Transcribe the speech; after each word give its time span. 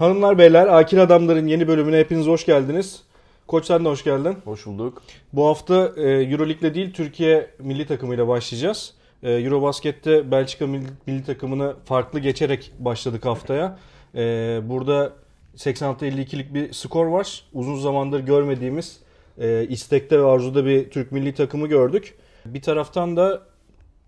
Hanımlar 0.00 0.38
beyler 0.38 0.66
Akil 0.66 1.02
Adamların 1.02 1.46
yeni 1.46 1.68
bölümüne 1.68 1.98
hepiniz 1.98 2.26
hoş 2.26 2.46
geldiniz. 2.46 3.02
Koç 3.46 3.66
sen 3.66 3.84
de 3.84 3.88
hoş 3.88 4.04
geldin. 4.04 4.36
Hoş 4.44 4.66
bulduk. 4.66 5.02
Bu 5.32 5.46
hafta 5.46 5.92
e, 5.96 6.02
Euroleague'le 6.02 6.74
değil 6.74 6.92
Türkiye 6.92 7.50
milli 7.58 7.86
takımıyla 7.86 8.28
başlayacağız. 8.28 8.94
E, 9.22 9.32
Eurobasket'te 9.32 10.30
Belçika 10.30 10.66
milli, 10.66 10.86
milli 11.06 11.24
takımını 11.24 11.74
farklı 11.84 12.20
geçerek 12.20 12.72
başladık 12.78 13.24
haftaya. 13.24 13.78
E, 14.14 14.20
burada 14.64 15.12
86-52'lik 15.56 16.54
bir 16.54 16.72
skor 16.72 17.06
var. 17.06 17.44
Uzun 17.52 17.76
zamandır 17.76 18.20
görmediğimiz 18.20 19.00
e, 19.38 19.66
istekte 19.68 20.18
ve 20.18 20.24
arzuda 20.24 20.66
bir 20.66 20.90
Türk 20.90 21.12
milli 21.12 21.34
takımı 21.34 21.66
gördük. 21.66 22.14
Bir 22.46 22.62
taraftan 22.62 23.16
da 23.16 23.42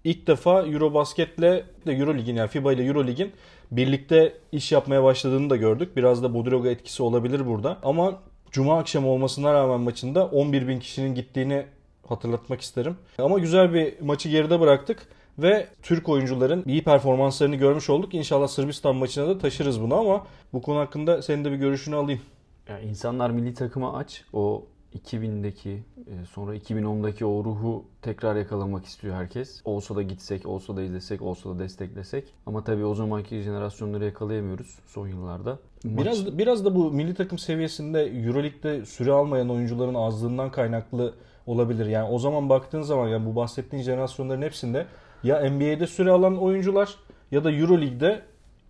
ilk 0.05 0.27
defa 0.27 0.67
Eurobasket'le 0.67 1.65
Eurolig'in 1.87 2.37
yani 2.37 2.49
FIBA 2.49 2.73
ile 2.73 2.85
Eurolig'in 2.85 3.33
birlikte 3.77 4.33
iş 4.53 4.73
yapmaya 4.73 5.05
başladığını 5.05 5.51
da 5.51 5.57
gördük. 5.57 5.97
Biraz 5.97 6.23
da 6.23 6.35
Bodiroga 6.35 6.71
etkisi 6.71 7.03
olabilir 7.03 7.47
burada. 7.47 7.79
Ama 7.83 8.19
Cuma 8.51 8.79
akşamı 8.79 9.09
olmasına 9.09 9.55
rağmen 9.55 9.81
maçında 9.81 10.27
11 10.27 10.69
bin 10.69 10.81
kişinin 10.81 11.15
gittiğini 11.15 11.67
hatırlatmak 12.07 12.61
isterim. 12.61 12.97
Ama 13.19 13.39
güzel 13.39 13.75
bir 13.75 14.01
maçı 14.01 14.29
geride 14.29 14.61
bıraktık 14.61 15.09
ve 15.39 15.67
Türk 15.83 16.09
oyuncuların 16.09 16.65
iyi 16.67 16.85
performanslarını 16.85 17.57
görmüş 17.57 17.91
olduk. 17.91 18.15
İnşallah 18.15 18.49
Sırbistan 18.49 18.97
maçına 18.97 19.29
da 19.29 19.39
taşırız 19.39 19.81
bunu 19.81 19.95
ama 19.95 20.27
bu 20.53 20.63
konu 20.63 20.79
hakkında 20.79 21.23
senin 21.23 21.45
de 21.45 21.53
bir 21.53 21.57
görüşünü 21.57 21.97
alayım. 21.97 22.21
Ya 22.69 22.81
insanlar 22.81 23.31
milli 23.31 23.55
takıma 23.55 23.97
aç. 23.97 24.25
O 24.33 24.65
2000'deki 24.95 25.71
e, 25.71 26.25
sonra 26.27 26.57
2010'daki 26.57 27.25
o 27.25 27.45
ruhu 27.45 27.85
tekrar 28.03 28.37
yakalamak 28.37 28.85
istiyor 28.85 29.15
herkes. 29.15 29.63
Olsa 29.65 29.97
da 29.97 30.03
gitsek, 30.03 30.47
olsa 30.47 30.77
da 30.77 30.83
izlesek, 30.83 31.23
olsa 31.23 31.51
da 31.51 31.59
desteklesek. 31.59 32.35
Ama 32.47 32.65
tabii 32.65 32.85
o 32.85 32.95
zamanki 32.95 33.43
jenerasyonları 33.43 34.05
yakalayamıyoruz 34.05 34.79
son 34.87 35.09
yıllarda. 35.09 35.59
Biraz 35.85 36.27
da, 36.27 36.39
biraz 36.39 36.65
da 36.65 36.75
bu 36.75 36.91
milli 36.91 37.15
takım 37.15 37.39
seviyesinde 37.39 38.03
EuroLeague'de 38.03 38.87
süre 38.87 39.13
almayan 39.13 39.51
oyuncuların 39.51 39.95
azlığından 39.95 40.51
kaynaklı 40.51 41.15
olabilir. 41.47 41.87
Yani 41.87 42.09
o 42.11 42.19
zaman 42.19 42.49
baktığın 42.49 42.83
zaman 42.83 43.09
yani 43.09 43.27
bu 43.27 43.37
bahsettiğin 43.37 43.83
jenerasyonların 43.83 44.43
hepsinde 44.43 44.87
ya 45.23 45.51
NBA'de 45.51 45.87
süre 45.87 46.11
alan 46.11 46.39
oyuncular 46.39 46.97
ya 47.31 47.45
da 47.45 47.53
EuroLeague'de 47.53 48.23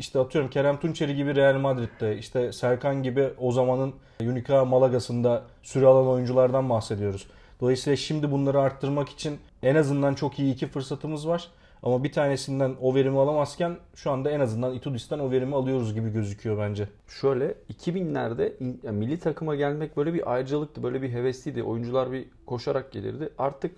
işte 0.03 0.19
atıyorum 0.19 0.51
Kerem 0.51 0.81
Tunçeri 0.81 1.17
gibi 1.17 1.35
Real 1.35 1.59
Madrid'de, 1.59 2.19
işte 2.19 2.53
Serkan 2.53 3.03
gibi 3.03 3.31
o 3.39 3.53
zamanın 3.53 3.95
Unica 4.23 4.65
Malaga'sında 4.65 5.43
süre 5.63 5.87
alan 5.87 6.07
oyunculardan 6.07 6.71
bahsediyoruz. 6.71 7.27
Dolayısıyla 7.61 7.97
şimdi 7.97 8.31
bunları 8.31 8.61
arttırmak 8.61 9.09
için 9.09 9.39
en 9.63 9.75
azından 9.75 10.15
çok 10.15 10.39
iyi 10.39 10.55
iki 10.55 10.67
fırsatımız 10.67 11.29
var. 11.29 11.49
Ama 11.83 12.05
bir 12.05 12.13
tanesinden 12.13 12.75
o 12.81 12.95
verimi 12.95 13.19
alamazken 13.19 13.77
şu 13.95 14.11
anda 14.11 14.31
en 14.31 14.41
azından 14.41 14.75
Itudis'ten 14.75 15.19
o 15.19 15.31
verimi 15.31 15.57
alıyoruz 15.57 15.95
gibi 15.95 16.13
gözüküyor 16.13 16.59
bence. 16.59 16.89
Şöyle 17.09 17.55
2000'lerde 17.75 18.53
yani 18.83 18.99
milli 18.99 19.19
takıma 19.19 19.55
gelmek 19.55 19.97
böyle 19.97 20.15
bir 20.15 20.33
ayrıcalıktı, 20.33 20.83
böyle 20.83 21.03
bir 21.03 21.11
hevesliydi. 21.11 21.63
Oyuncular 21.63 22.13
bir 22.13 22.27
koşarak 22.47 22.93
gelirdi. 22.93 23.29
Artık 23.39 23.77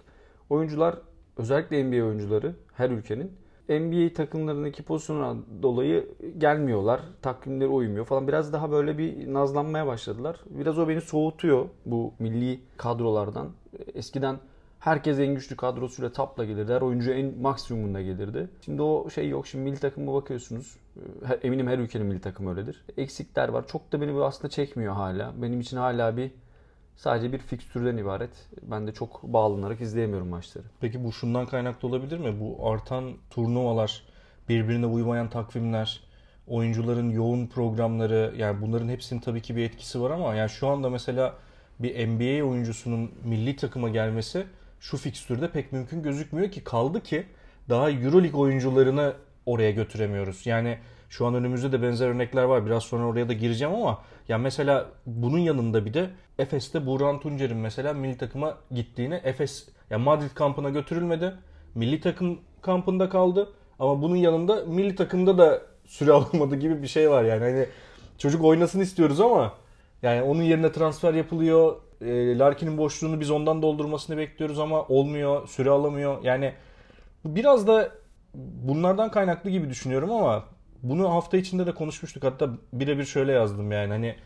oyuncular 0.50 0.94
özellikle 1.36 1.84
NBA 1.84 2.06
oyuncuları 2.06 2.54
her 2.74 2.90
ülkenin 2.90 3.32
NBA 3.68 4.14
takımlarındaki 4.14 4.82
pozisyona 4.82 5.36
dolayı 5.62 6.08
gelmiyorlar. 6.38 7.00
Takvimleri 7.22 7.68
uymuyor 7.68 8.04
falan. 8.04 8.28
Biraz 8.28 8.52
daha 8.52 8.70
böyle 8.70 8.98
bir 8.98 9.32
nazlanmaya 9.32 9.86
başladılar. 9.86 10.40
Biraz 10.50 10.78
o 10.78 10.88
beni 10.88 11.00
soğutuyor 11.00 11.68
bu 11.86 12.12
milli 12.18 12.60
kadrolardan. 12.76 13.48
Eskiden 13.94 14.38
herkes 14.78 15.18
en 15.18 15.34
güçlü 15.34 15.56
kadrosuyla 15.56 16.12
tapla 16.12 16.44
gelirdi. 16.44 16.72
Her 16.72 16.80
oyuncu 16.80 17.10
en 17.10 17.38
maksimumunda 17.38 18.02
gelirdi. 18.02 18.48
Şimdi 18.64 18.82
o 18.82 19.10
şey 19.10 19.28
yok. 19.28 19.46
Şimdi 19.46 19.64
milli 19.64 19.80
takıma 19.80 20.14
bakıyorsunuz. 20.14 20.76
Eminim 21.42 21.66
her 21.66 21.78
ülkenin 21.78 22.06
milli 22.06 22.20
takımı 22.20 22.50
öyledir. 22.50 22.84
Eksikler 22.96 23.48
var. 23.48 23.66
Çok 23.66 23.92
da 23.92 24.00
beni 24.00 24.14
bu 24.14 24.24
aslında 24.24 24.48
çekmiyor 24.48 24.94
hala. 24.94 25.42
Benim 25.42 25.60
için 25.60 25.76
hala 25.76 26.16
bir 26.16 26.30
sadece 26.96 27.32
bir 27.32 27.38
fikstürden 27.38 27.96
ibaret. 27.96 28.30
Ben 28.62 28.86
de 28.86 28.92
çok 28.92 29.22
bağlanarak 29.22 29.80
izleyemiyorum 29.80 30.28
maçları. 30.28 30.64
Peki 30.80 31.04
bu 31.04 31.12
şundan 31.12 31.46
kaynaklı 31.46 31.88
olabilir 31.88 32.18
mi? 32.18 32.40
Bu 32.40 32.70
artan 32.70 33.12
turnuvalar, 33.30 34.02
birbirine 34.48 34.86
uymayan 34.86 35.30
takvimler, 35.30 36.00
oyuncuların 36.46 37.10
yoğun 37.10 37.46
programları 37.46 38.34
yani 38.36 38.62
bunların 38.62 38.88
hepsinin 38.88 39.20
tabii 39.20 39.42
ki 39.42 39.56
bir 39.56 39.64
etkisi 39.64 40.00
var 40.00 40.10
ama 40.10 40.34
yani 40.34 40.50
şu 40.50 40.68
anda 40.68 40.90
mesela 40.90 41.34
bir 41.78 42.08
NBA 42.08 42.44
oyuncusunun 42.46 43.10
milli 43.24 43.56
takıma 43.56 43.88
gelmesi 43.88 44.46
şu 44.80 44.96
fikstürde 44.96 45.50
pek 45.50 45.72
mümkün 45.72 46.02
gözükmüyor 46.02 46.50
ki 46.50 46.64
kaldı 46.64 47.02
ki 47.02 47.26
daha 47.68 47.90
EuroLeague 47.90 48.40
oyuncularını 48.40 49.14
oraya 49.46 49.70
götüremiyoruz. 49.70 50.46
Yani 50.46 50.78
şu 51.08 51.26
an 51.26 51.34
önümüzde 51.34 51.72
de 51.72 51.82
benzer 51.82 52.08
örnekler 52.08 52.42
var. 52.42 52.66
Biraz 52.66 52.82
sonra 52.82 53.04
oraya 53.04 53.28
da 53.28 53.32
gireceğim 53.32 53.74
ama 53.74 54.02
ya 54.28 54.38
mesela 54.38 54.86
bunun 55.06 55.38
yanında 55.38 55.84
bir 55.84 55.94
de 55.94 56.10
Efes'te 56.38 56.86
Burhan 56.86 57.20
Tuncer'in 57.20 57.56
mesela 57.56 57.92
milli 57.92 58.18
takıma 58.18 58.58
gittiğini 58.70 59.20
Efes 59.24 59.68
ya 59.90 59.98
Madrid 59.98 60.30
kampına 60.34 60.70
götürülmedi. 60.70 61.34
Milli 61.74 62.00
takım 62.00 62.40
kampında 62.62 63.08
kaldı. 63.08 63.52
Ama 63.78 64.02
bunun 64.02 64.16
yanında 64.16 64.64
milli 64.64 64.94
takımda 64.94 65.38
da 65.38 65.62
süre 65.86 66.12
alamadı 66.32 66.56
gibi 66.56 66.82
bir 66.82 66.86
şey 66.86 67.10
var 67.10 67.24
yani. 67.24 67.44
Hani 67.44 67.66
çocuk 68.18 68.44
oynasın 68.44 68.80
istiyoruz 68.80 69.20
ama 69.20 69.52
yani 70.02 70.22
onun 70.22 70.42
yerine 70.42 70.72
transfer 70.72 71.14
yapılıyor. 71.14 71.76
E, 72.00 72.38
Larkin'in 72.38 72.78
boşluğunu 72.78 73.20
biz 73.20 73.30
ondan 73.30 73.62
doldurmasını 73.62 74.16
bekliyoruz 74.16 74.58
ama 74.58 74.82
olmuyor, 74.82 75.48
süre 75.48 75.70
alamıyor. 75.70 76.24
Yani 76.24 76.52
biraz 77.24 77.66
da 77.66 77.90
bunlardan 78.34 79.10
kaynaklı 79.10 79.50
gibi 79.50 79.70
düşünüyorum 79.70 80.12
ama 80.12 80.44
bunu 80.84 81.10
hafta 81.10 81.36
içinde 81.36 81.66
de 81.66 81.74
konuşmuştuk. 81.74 82.24
Hatta 82.24 82.50
birebir 82.72 83.04
şöyle 83.04 83.32
yazdım 83.32 83.72
yani 83.72 83.88
hani 83.88 84.16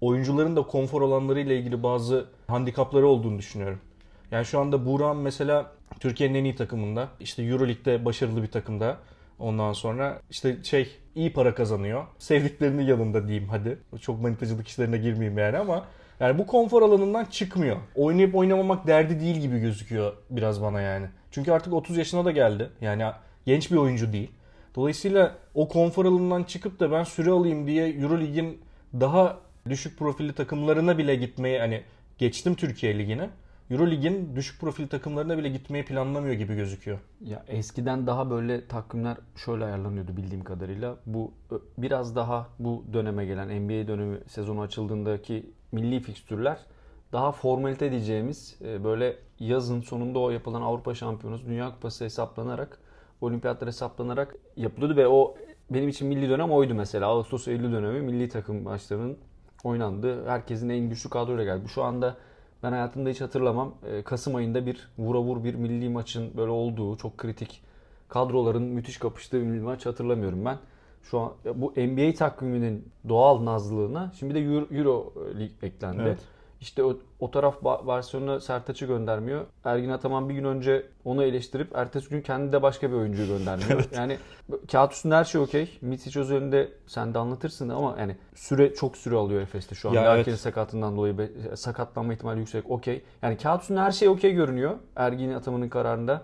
oyuncuların 0.00 0.56
da 0.56 0.62
konfor 0.62 1.02
alanları 1.02 1.40
ile 1.40 1.58
ilgili 1.58 1.82
bazı 1.82 2.26
handikapları 2.46 3.06
olduğunu 3.06 3.38
düşünüyorum. 3.38 3.80
Yani 4.30 4.44
şu 4.44 4.60
anda 4.60 4.86
Buran 4.86 5.16
mesela 5.16 5.72
Türkiye'nin 6.00 6.34
en 6.34 6.44
iyi 6.44 6.56
takımında. 6.56 7.08
işte 7.20 7.42
Euroleague'de 7.42 8.04
başarılı 8.04 8.42
bir 8.42 8.50
takımda. 8.50 8.96
Ondan 9.38 9.72
sonra 9.72 10.20
işte 10.30 10.64
şey 10.64 10.88
iyi 11.14 11.32
para 11.32 11.54
kazanıyor. 11.54 12.06
Sevdiklerinin 12.18 12.82
yanında 12.82 13.28
diyeyim 13.28 13.48
hadi. 13.48 13.78
Çok 14.00 14.20
manitacılık 14.22 14.68
işlerine 14.68 14.98
girmeyeyim 14.98 15.38
yani 15.38 15.58
ama 15.58 15.84
yani 16.20 16.38
bu 16.38 16.46
konfor 16.46 16.82
alanından 16.82 17.24
çıkmıyor. 17.24 17.76
Oynayıp 17.94 18.34
oynamamak 18.34 18.86
derdi 18.86 19.20
değil 19.20 19.36
gibi 19.36 19.58
gözüküyor 19.58 20.12
biraz 20.30 20.62
bana 20.62 20.80
yani. 20.80 21.06
Çünkü 21.30 21.52
artık 21.52 21.72
30 21.72 21.96
yaşına 21.96 22.24
da 22.24 22.30
geldi. 22.30 22.70
Yani 22.80 23.04
genç 23.46 23.70
bir 23.70 23.76
oyuncu 23.76 24.12
değil. 24.12 24.30
Dolayısıyla 24.74 25.36
o 25.54 25.68
konfor 25.68 26.04
alanından 26.04 26.42
çıkıp 26.42 26.80
da 26.80 26.92
ben 26.92 27.04
süre 27.04 27.30
alayım 27.30 27.66
diye 27.66 27.88
Eurolig'in 27.88 28.60
daha 29.00 29.38
düşük 29.68 29.98
profilli 29.98 30.32
takımlarına 30.32 30.98
bile 30.98 31.14
gitmeye 31.14 31.58
hani 31.58 31.82
geçtim 32.18 32.54
Türkiye 32.54 32.98
Ligi'ne. 32.98 33.30
Eurolig'in 33.70 34.36
düşük 34.36 34.60
profil 34.60 34.88
takımlarına 34.88 35.38
bile 35.38 35.48
gitmeyi 35.48 35.84
planlamıyor 35.84 36.34
gibi 36.34 36.54
gözüküyor. 36.54 36.98
Ya 37.24 37.44
eskiden 37.48 38.06
daha 38.06 38.30
böyle 38.30 38.68
takvimler 38.68 39.16
şöyle 39.44 39.64
ayarlanıyordu 39.64 40.16
bildiğim 40.16 40.44
kadarıyla. 40.44 40.96
Bu 41.06 41.32
biraz 41.78 42.16
daha 42.16 42.48
bu 42.58 42.84
döneme 42.92 43.26
gelen 43.26 43.62
NBA 43.62 43.88
dönemi 43.88 44.18
sezonu 44.28 44.60
açıldığındaki 44.60 45.50
milli 45.72 46.00
fikstürler 46.00 46.58
daha 47.12 47.32
formalite 47.32 47.90
diyeceğimiz 47.90 48.56
e, 48.64 48.84
böyle 48.84 49.16
yazın 49.38 49.80
sonunda 49.80 50.18
o 50.18 50.30
yapılan 50.30 50.62
Avrupa 50.62 50.94
Şampiyonası, 50.94 51.46
Dünya 51.46 51.74
Kupası 51.74 52.04
hesaplanarak 52.04 52.78
olimpiyatlar 53.22 53.68
hesaplanarak 53.68 54.36
yapılıyordu 54.56 54.96
ve 54.96 55.08
o 55.08 55.34
benim 55.70 55.88
için 55.88 56.08
milli 56.08 56.28
dönem 56.28 56.50
oydu 56.50 56.74
mesela. 56.74 57.06
Ağustos-Eylül 57.06 57.72
dönemi 57.72 58.00
milli 58.00 58.28
takım 58.28 58.62
maçlarının 58.62 59.16
oynandı. 59.64 60.28
Herkesin 60.28 60.68
en 60.68 60.88
güçlü 60.88 61.10
kadroyla 61.10 61.44
geldi. 61.44 61.68
Şu 61.68 61.82
anda 61.82 62.16
ben 62.62 62.72
hayatımda 62.72 63.08
hiç 63.08 63.20
hatırlamam. 63.20 63.74
Ee, 63.86 64.02
Kasım 64.02 64.34
ayında 64.34 64.66
bir 64.66 64.88
vura 64.98 65.20
vur 65.20 65.44
bir 65.44 65.54
milli 65.54 65.88
maçın 65.88 66.36
böyle 66.36 66.50
olduğu 66.50 66.96
çok 66.96 67.18
kritik 67.18 67.62
kadroların 68.08 68.62
müthiş 68.62 68.98
kapıştığı 68.98 69.40
bir 69.40 69.46
milli 69.46 69.60
maç 69.60 69.86
hatırlamıyorum 69.86 70.44
ben. 70.44 70.58
Şu 71.02 71.18
an 71.18 71.32
bu 71.54 71.72
NBA 71.76 72.14
takviminin 72.14 72.88
doğal 73.08 73.44
nazlılığına 73.44 74.12
şimdi 74.18 74.34
de 74.34 74.40
Euro, 74.40 74.66
Euro 74.70 75.12
Lig 75.38 75.50
eklendi. 75.62 76.02
Evet. 76.02 76.18
İşte 76.62 76.84
o, 76.84 76.96
o 77.20 77.30
taraf 77.30 77.64
Barcelona 77.64 78.40
Sertaç'ı 78.40 78.86
göndermiyor. 78.86 79.46
Ergin 79.64 79.88
Ataman 79.88 80.28
bir 80.28 80.34
gün 80.34 80.44
önce 80.44 80.86
onu 81.04 81.24
eleştirip 81.24 81.76
ertesi 81.76 82.08
gün 82.08 82.20
kendi 82.20 82.52
de 82.52 82.62
başka 82.62 82.90
bir 82.90 82.96
oyuncuyu 82.96 83.28
göndermiyor. 83.28 83.70
evet. 83.70 83.88
Yani 83.96 84.18
kağıt 84.72 84.92
üstünde 84.92 85.14
her 85.14 85.24
şey 85.24 85.40
okey. 85.40 85.78
Mitic 85.80 86.20
özelinde 86.20 86.68
sen 86.86 87.14
de 87.14 87.18
anlatırsın 87.18 87.68
ama 87.68 87.96
yani 87.98 88.16
süre 88.34 88.74
çok 88.74 88.96
süre 88.96 89.16
alıyor 89.16 89.40
Efes'te 89.40 89.74
şu 89.74 89.90
an. 89.90 89.94
Ya 89.94 90.16
evet. 90.16 90.40
sakatından 90.40 90.96
dolayı 90.96 91.32
sakatlanma 91.54 92.14
ihtimali 92.14 92.38
yüksek 92.38 92.70
okey. 92.70 93.02
Yani 93.22 93.36
kağıt 93.36 93.62
üstünde 93.62 93.80
her 93.80 93.92
şey 93.92 94.08
okey 94.08 94.32
görünüyor 94.32 94.76
Ergin 94.96 95.32
Ataman'ın 95.32 95.68
kararında. 95.68 96.22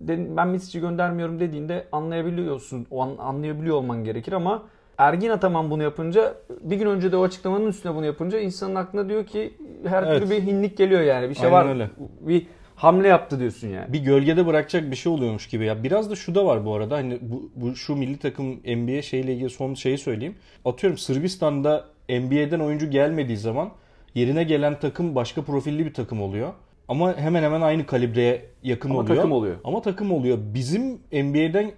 Ben 0.00 0.48
Mitic'i 0.48 0.80
göndermiyorum 0.80 1.40
dediğinde 1.40 1.88
anlayabiliyorsun. 1.92 2.86
O 2.90 3.02
an, 3.02 3.16
anlayabiliyor 3.18 3.76
olman 3.76 4.04
gerekir 4.04 4.32
ama 4.32 4.62
Ergin 4.98 5.30
Ataman 5.30 5.70
bunu 5.70 5.82
yapınca 5.82 6.34
bir 6.60 6.76
gün 6.76 6.86
önce 6.86 7.12
de 7.12 7.16
o 7.16 7.22
açıklamanın 7.22 7.66
üstüne 7.66 7.94
bunu 7.94 8.06
yapınca 8.06 8.38
insanın 8.38 8.74
aklına 8.74 9.08
diyor 9.08 9.26
ki 9.26 9.54
her 9.86 10.02
evet. 10.02 10.22
türlü 10.22 10.30
bir 10.30 10.42
hinlik 10.42 10.76
geliyor 10.76 11.00
yani. 11.00 11.30
Bir 11.30 11.34
şey 11.34 11.46
Aynen 11.46 11.58
var. 11.58 11.68
Öyle. 11.68 11.90
Bir 12.20 12.46
hamle 12.76 13.08
yaptı 13.08 13.40
diyorsun 13.40 13.68
yani. 13.68 13.92
bir 13.92 13.98
gölgede 13.98 14.46
bırakacak 14.46 14.90
bir 14.90 14.96
şey 14.96 15.12
oluyormuş 15.12 15.48
gibi. 15.48 15.64
Ya 15.64 15.82
biraz 15.82 16.10
da 16.10 16.16
şu 16.16 16.34
da 16.34 16.46
var 16.46 16.64
bu 16.64 16.74
arada. 16.74 16.96
Hani 16.96 17.18
bu, 17.22 17.50
bu 17.56 17.76
şu 17.76 17.96
milli 17.96 18.18
takım 18.18 18.46
NBA 18.52 19.02
şeyle 19.02 19.34
ilgili 19.34 19.50
son 19.50 19.74
şeyi 19.74 19.98
söyleyeyim. 19.98 20.34
Atıyorum 20.64 20.98
Sırbistan'da 20.98 21.84
NBA'den 22.08 22.60
oyuncu 22.60 22.90
gelmediği 22.90 23.38
zaman 23.38 23.70
yerine 24.14 24.44
gelen 24.44 24.80
takım 24.80 25.14
başka 25.14 25.42
profilli 25.42 25.86
bir 25.86 25.94
takım 25.94 26.22
oluyor. 26.22 26.52
Ama 26.88 27.16
hemen 27.16 27.42
hemen 27.42 27.60
aynı 27.60 27.86
kalibreye 27.86 28.42
yakın 28.62 28.90
Ama 28.90 28.98
oluyor. 28.98 29.16
takım 29.16 29.32
oluyor. 29.32 29.56
Ama 29.64 29.82
takım 29.82 30.12
oluyor. 30.12 30.38
Bizim 30.54 30.92
NBA'den 31.12 31.72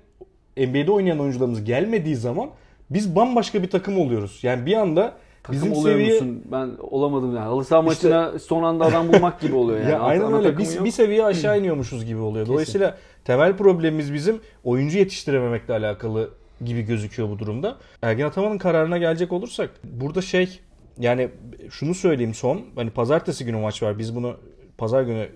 NBA'de 0.56 0.90
oynayan 0.90 1.18
oyuncularımız 1.18 1.64
gelmediği 1.64 2.16
zaman 2.16 2.50
biz 2.90 3.16
bambaşka 3.16 3.62
bir 3.62 3.70
takım 3.70 3.98
oluyoruz. 3.98 4.38
Yani 4.42 4.66
bir 4.66 4.72
anda 4.76 5.12
Takım 5.42 5.54
bizim 5.60 5.72
oluyor 5.72 5.94
seviye 5.96 6.12
musun? 6.12 6.42
Ben 6.52 6.70
olamadım 6.80 7.36
yani. 7.36 7.44
Halı 7.44 7.64
saha 7.64 7.80
İşte- 7.92 8.08
maçına 8.08 8.38
son 8.38 8.62
anda 8.62 8.84
adam 8.84 9.12
bulmak 9.12 9.40
gibi 9.40 9.54
oluyor 9.54 9.78
yani. 9.80 9.90
ya 9.90 10.00
aynen 10.00 10.24
Ana 10.24 10.36
öyle. 10.38 10.58
Biz 10.58 10.74
yok. 10.74 10.84
bir 10.84 10.90
seviye 10.90 11.24
aşağı 11.24 11.58
iniyormuşuz 11.60 12.04
gibi 12.04 12.20
oluyor. 12.20 12.46
Dolayısıyla 12.46 12.98
temel 13.24 13.56
problemimiz 13.56 14.14
bizim 14.14 14.40
oyuncu 14.64 14.98
yetiştirememekle 14.98 15.74
alakalı 15.74 16.30
gibi 16.64 16.82
gözüküyor 16.82 17.28
bu 17.30 17.38
durumda. 17.38 17.76
Ergin 18.02 18.24
Ataman'ın 18.24 18.58
kararına 18.58 18.98
gelecek 18.98 19.32
olursak 19.32 19.70
burada 19.84 20.22
şey 20.22 20.60
yani 20.98 21.28
şunu 21.70 21.94
söyleyeyim 21.94 22.34
son. 22.34 22.60
Hani 22.76 22.90
pazartesi 22.90 23.44
günü 23.44 23.56
maç 23.56 23.82
var. 23.82 23.98
Biz 23.98 24.16
bunu 24.16 24.36
pazar 24.78 25.02
günü 25.02 25.28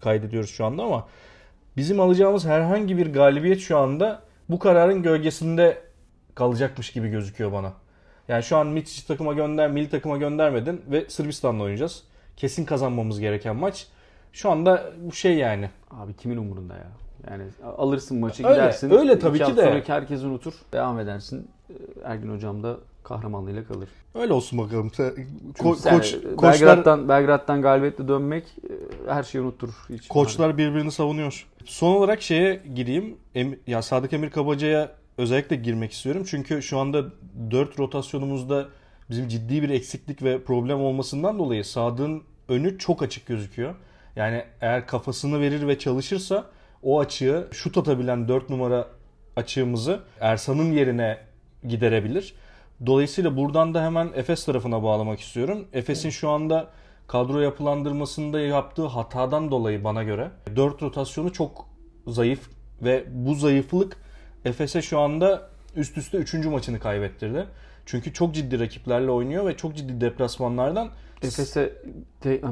kaydediyoruz 0.00 0.50
şu 0.50 0.64
anda 0.64 0.82
ama 0.82 1.06
bizim 1.76 2.00
alacağımız 2.00 2.46
herhangi 2.46 2.96
bir 2.98 3.12
galibiyet 3.12 3.60
şu 3.60 3.78
anda 3.78 4.22
bu 4.48 4.58
kararın 4.58 5.02
gölgesinde 5.02 5.78
kalacakmış 6.34 6.92
gibi 6.92 7.08
gözüküyor 7.08 7.52
bana. 7.52 7.72
Yani 8.28 8.42
şu 8.42 8.56
an 8.56 8.66
Mitic 8.66 9.06
takıma 9.06 9.32
gönder, 9.32 9.70
milli 9.70 9.90
takıma 9.90 10.16
göndermedin 10.16 10.82
ve 10.90 11.04
Sırbistan'la 11.08 11.62
oynayacağız. 11.62 12.02
Kesin 12.36 12.64
kazanmamız 12.64 13.20
gereken 13.20 13.56
maç. 13.56 13.86
Şu 14.32 14.50
anda 14.50 14.92
bu 15.00 15.12
şey 15.12 15.34
yani. 15.34 15.70
Abi 15.90 16.14
kimin 16.16 16.36
umurunda 16.36 16.74
ya? 16.74 16.86
Yani 17.30 17.42
alırsın 17.78 18.20
maçı 18.20 18.46
Öyle, 18.46 18.54
gidersin. 18.54 18.90
öyle 18.90 19.18
tabii 19.18 19.38
ki 19.38 19.56
de. 19.56 19.62
sonraki 19.64 19.92
herkes 19.92 20.22
unutur. 20.22 20.54
Devam 20.72 20.98
edersin. 21.00 21.48
Ee, 21.70 21.74
Ergin 22.04 22.34
hocam 22.34 22.62
da 22.62 22.76
kahramanlığıyla 23.04 23.64
kalır. 23.64 23.88
Öyle 24.14 24.32
olsun 24.32 24.58
bakalım. 24.58 24.88
Ko- 24.88 25.02
yani 25.02 25.98
koç, 25.98 26.16
koçlar, 26.36 26.52
Belgrad'dan, 26.52 27.08
Belgrad'dan 27.08 27.62
galibiyetle 27.62 28.08
dönmek 28.08 28.44
e, 28.44 29.12
her 29.12 29.22
şeyi 29.22 29.42
unutturur. 29.42 29.74
Hiç 29.90 30.08
koçlar 30.08 30.58
birbirini 30.58 30.92
savunuyor. 30.92 31.46
Son 31.64 31.94
olarak 31.94 32.22
şeye 32.22 32.62
gireyim. 32.74 33.16
Em, 33.34 33.56
ya 33.66 33.82
Sadık 33.82 34.12
Emir 34.12 34.30
Kabaca'ya 34.30 34.90
özellikle 35.18 35.56
girmek 35.56 35.92
istiyorum. 35.92 36.24
Çünkü 36.26 36.62
şu 36.62 36.78
anda 36.78 37.04
4 37.50 37.78
rotasyonumuzda 37.78 38.68
bizim 39.10 39.28
ciddi 39.28 39.62
bir 39.62 39.70
eksiklik 39.70 40.22
ve 40.22 40.44
problem 40.44 40.80
olmasından 40.80 41.38
dolayı 41.38 41.64
Sadık'ın 41.64 42.22
önü 42.48 42.78
çok 42.78 43.02
açık 43.02 43.26
gözüküyor. 43.26 43.74
Yani 44.16 44.44
eğer 44.60 44.86
kafasını 44.86 45.40
verir 45.40 45.68
ve 45.68 45.78
çalışırsa 45.78 46.46
o 46.82 47.00
açığı 47.00 47.48
şut 47.52 47.78
atabilen 47.78 48.28
4 48.28 48.50
numara 48.50 48.88
açığımızı 49.36 50.00
Ersan'ın 50.20 50.72
yerine 50.72 51.18
giderebilir. 51.68 52.34
Dolayısıyla 52.86 53.36
buradan 53.36 53.74
da 53.74 53.84
hemen 53.84 54.10
Efes 54.14 54.44
tarafına 54.44 54.82
bağlamak 54.82 55.20
istiyorum. 55.20 55.66
Efes'in 55.72 56.10
şu 56.10 56.30
anda 56.30 56.70
kadro 57.06 57.40
yapılandırmasında 57.40 58.40
yaptığı 58.40 58.86
hatadan 58.86 59.50
dolayı 59.50 59.84
bana 59.84 60.02
göre 60.02 60.30
4 60.56 60.82
rotasyonu 60.82 61.32
çok 61.32 61.66
zayıf 62.06 62.50
ve 62.82 63.04
bu 63.10 63.34
zayıflık 63.34 63.96
Efes'e 64.44 64.82
şu 64.82 64.98
anda 64.98 65.50
üst 65.76 65.98
üste 65.98 66.18
3. 66.18 66.34
maçını 66.34 66.80
kaybettirdi. 66.80 67.46
Çünkü 67.86 68.12
çok 68.12 68.34
ciddi 68.34 68.60
rakiplerle 68.60 69.10
oynuyor 69.10 69.46
ve 69.46 69.56
çok 69.56 69.76
ciddi 69.76 70.00
deplasmanlardan 70.00 70.88
Efes'e 71.22 71.72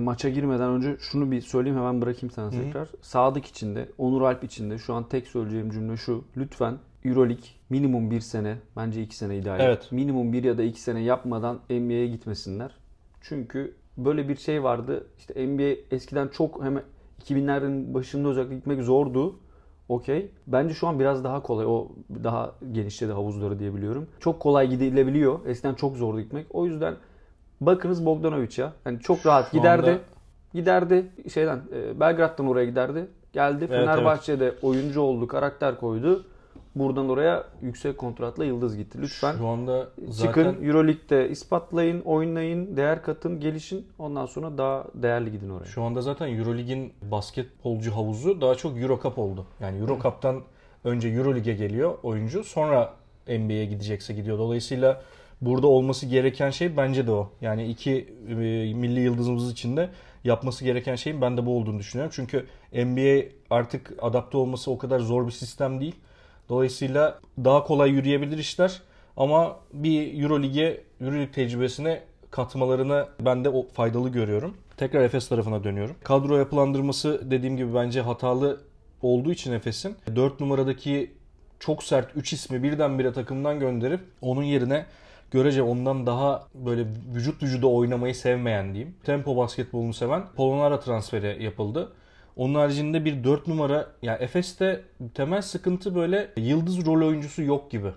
maça 0.01 0.29
girmeden 0.29 0.71
önce 0.71 0.97
şunu 1.01 1.31
bir 1.31 1.41
söyleyeyim 1.41 1.79
hemen 1.79 2.03
bırakayım 2.03 2.31
sana 2.31 2.51
tekrar. 2.51 2.89
Sadık 3.03 3.47
içinde, 3.47 3.89
Onur 3.99 4.23
Alp 4.23 4.45
içinde 4.45 4.79
şu 4.79 4.95
an 4.95 5.09
tek 5.09 5.27
söyleyeceğim 5.27 5.71
cümle 5.71 5.97
şu. 5.97 6.25
Lütfen 6.37 6.79
Euroleague 7.05 7.45
minimum 7.71 8.11
bir 8.11 8.21
sene, 8.21 8.57
bence 8.77 9.03
iki 9.03 9.17
sene 9.17 9.37
ideal. 9.37 9.61
Evet. 9.61 9.93
Minimum 9.93 10.33
bir 10.33 10.45
ya 10.45 10.59
da 10.59 10.63
iki 10.63 10.81
sene 10.81 11.03
yapmadan 11.03 11.61
NBA'ye 11.71 12.07
gitmesinler. 12.07 12.71
Çünkü 13.21 13.75
böyle 13.97 14.29
bir 14.29 14.37
şey 14.37 14.63
vardı. 14.63 15.07
İşte 15.19 15.47
NBA 15.47 15.97
eskiden 15.97 16.29
çok 16.29 16.65
hemen 16.65 16.83
2000'lerin 17.25 17.95
başında 17.95 18.29
özellikle 18.29 18.55
gitmek 18.55 18.83
zordu. 18.83 19.39
Okey. 19.93 20.31
Bence 20.47 20.75
şu 20.75 20.89
an 20.89 21.01
biraz 21.01 21.25
daha 21.25 21.43
kolay. 21.43 21.67
O 21.67 21.89
daha 22.25 22.53
genişledi 22.73 23.13
havuzları 23.13 23.59
diye 23.59 23.75
biliyorum. 23.75 24.07
Çok 24.21 24.41
kolay 24.41 24.69
gidilebiliyor. 24.71 25.47
Eskiden 25.47 25.75
çok 25.75 25.97
zordu 25.97 26.21
gitmek. 26.21 26.47
O 26.51 26.67
yüzden 26.67 26.95
bakınız 27.61 28.07
Bogdanovic'a. 28.07 28.73
Yani 28.87 29.01
çok 29.01 29.27
rahat 29.27 29.51
Şu 29.51 29.57
giderdi. 29.57 29.91
anda- 29.91 30.01
Giderdi 30.55 31.07
şeyden 31.35 31.61
e, 31.75 32.01
Belgrad'dan 32.01 32.47
oraya 32.47 32.65
giderdi. 32.67 33.07
Geldi 33.33 33.67
Fenerbahçe'de 33.67 34.55
oyuncu 34.63 35.01
oldu, 35.01 35.27
karakter 35.27 35.81
koydu. 35.81 36.25
Buradan 36.75 37.09
oraya 37.09 37.45
yüksek 37.63 37.99
kontratla 37.99 38.45
yıldız 38.45 38.77
gitti. 38.77 38.99
Lütfen 39.03 39.37
şu 39.37 39.47
anda 39.47 39.89
zaten 40.09 40.27
çıkın 40.27 40.67
Euroleague'de 40.67 41.29
ispatlayın, 41.29 42.01
oynayın, 42.01 42.77
değer 42.77 43.03
katın, 43.03 43.41
gelişin. 43.41 43.87
Ondan 43.99 44.27
sonra 44.27 44.59
daha 44.59 44.85
değerli 44.95 45.33
gidin 45.33 45.51
oraya. 45.51 45.65
Şu 45.65 45.83
anda 45.83 46.03
zaten 46.03 46.39
Eurolig'in 46.39 46.93
basketbolcu 47.11 47.97
havuzu 47.97 48.41
daha 48.41 48.55
çok 48.55 48.81
Eurocup 48.81 49.19
oldu. 49.19 49.47
Yani 49.61 49.79
Eurocup'tan 49.79 50.43
önce 50.85 51.09
Eurolig'e 51.09 51.53
geliyor 51.53 51.99
oyuncu. 52.03 52.45
Sonra 52.45 52.95
NBA'ye 53.29 53.65
gidecekse 53.65 54.15
gidiyor. 54.15 54.39
Dolayısıyla 54.39 55.03
burada 55.41 55.67
olması 55.67 56.07
gereken 56.07 56.51
şey 56.51 56.77
bence 56.77 57.07
de 57.07 57.13
o. 57.13 57.31
Yani 57.41 57.67
iki 57.67 58.15
e, 58.29 58.35
milli 58.75 59.01
yıldızımız 59.01 59.53
için 59.53 59.77
de 59.77 59.91
yapması 60.25 60.65
gereken 60.65 60.97
şeyin 60.97 61.21
ben 61.21 61.37
de 61.37 61.47
bu 61.47 61.57
olduğunu 61.57 61.79
düşünüyorum. 61.79 62.13
Çünkü 62.15 62.47
NBA 62.73 63.25
artık 63.51 63.93
adapte 64.03 64.37
olması 64.37 64.71
o 64.71 64.79
kadar 64.79 65.01
zor 65.01 65.27
bir 65.27 65.33
sistem 65.33 65.81
değil. 65.81 65.95
Dolayısıyla 66.53 67.21
daha 67.45 67.65
kolay 67.65 67.91
yürüyebilir 67.91 68.39
işler. 68.39 68.83
Ama 69.17 69.57
bir 69.73 70.23
Eurolig'e, 70.23 70.85
Euroleague 71.01 71.33
tecrübesine 71.33 72.03
katmalarını 72.31 73.07
ben 73.21 73.45
de 73.45 73.51
faydalı 73.73 74.09
görüyorum. 74.09 74.57
Tekrar 74.77 75.03
Efes 75.03 75.29
tarafına 75.29 75.65
dönüyorum. 75.65 75.97
Kadro 76.05 76.37
yapılandırması 76.37 77.31
dediğim 77.31 77.57
gibi 77.57 77.75
bence 77.75 78.01
hatalı 78.01 78.61
olduğu 79.03 79.33
için 79.33 79.53
Efes'in 79.53 79.97
4 80.17 80.41
numaradaki 80.41 81.13
çok 81.61 81.83
sert 81.83 82.17
3 82.17 82.33
ismi 82.33 82.63
birdenbire 82.63 83.13
takımdan 83.13 83.61
gönderip 83.61 84.01
onun 84.21 84.43
yerine 84.43 84.87
görece 85.31 85.63
ondan 85.63 86.07
daha 86.07 86.49
böyle 86.55 86.85
vücut 87.15 87.43
vücuda 87.43 87.67
oynamayı 87.67 88.15
sevmeyen 88.15 88.75
diyeyim. 88.75 88.95
Tempo 89.05 89.37
basketbolunu 89.37 89.95
seven 89.95 90.23
Polonara 90.37 90.81
transferi 90.81 91.45
yapıldı. 91.45 91.93
Onun 92.37 92.55
haricinde 92.55 93.05
bir 93.05 93.25
4 93.25 93.47
numara 93.47 93.87
yani 94.03 94.23
Efes'te 94.23 94.81
temel 95.15 95.43
sıkıntı 95.43 95.95
böyle 95.95 96.31
yıldız 96.37 96.87
rol 96.87 97.07
oyuncusu 97.07 97.43
yok 97.43 97.71
gibi. 97.71 97.93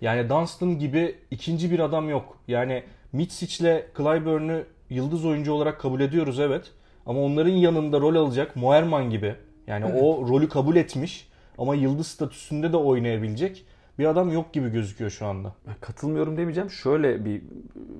Yani 0.00 0.28
Dunstan 0.28 0.78
gibi 0.78 1.14
ikinci 1.30 1.70
bir 1.70 1.78
adam 1.78 2.08
yok. 2.08 2.36
Yani 2.48 2.82
Mitsic'le 3.12 3.82
Clyburn'u 3.96 4.62
yıldız 4.90 5.24
oyuncu 5.24 5.52
olarak 5.52 5.80
kabul 5.80 6.00
ediyoruz 6.00 6.40
evet. 6.40 6.72
Ama 7.06 7.20
onların 7.20 7.52
yanında 7.52 8.00
rol 8.00 8.14
alacak 8.14 8.56
Moerman 8.56 9.10
gibi. 9.10 9.34
Yani 9.66 9.84
o 9.84 10.28
rolü 10.28 10.48
kabul 10.48 10.76
etmiş 10.76 11.28
ama 11.58 11.74
yıldız 11.74 12.06
statüsünde 12.06 12.72
de 12.72 12.76
oynayabilecek 12.76 13.64
bir 13.98 14.06
adam 14.06 14.32
yok 14.32 14.52
gibi 14.52 14.70
gözüküyor 14.70 15.10
şu 15.10 15.26
anda. 15.26 15.54
Ben 15.66 15.74
katılmıyorum 15.80 16.36
demeyeceğim. 16.36 16.70
Şöyle 16.70 17.24
bir 17.24 17.42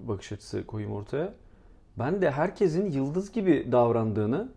bakış 0.08 0.32
açısı 0.32 0.66
koyayım 0.66 0.94
ortaya. 0.94 1.32
Ben 1.98 2.22
de 2.22 2.30
herkesin 2.30 2.90
yıldız 2.90 3.32
gibi 3.32 3.68
davrandığını, 3.72 4.48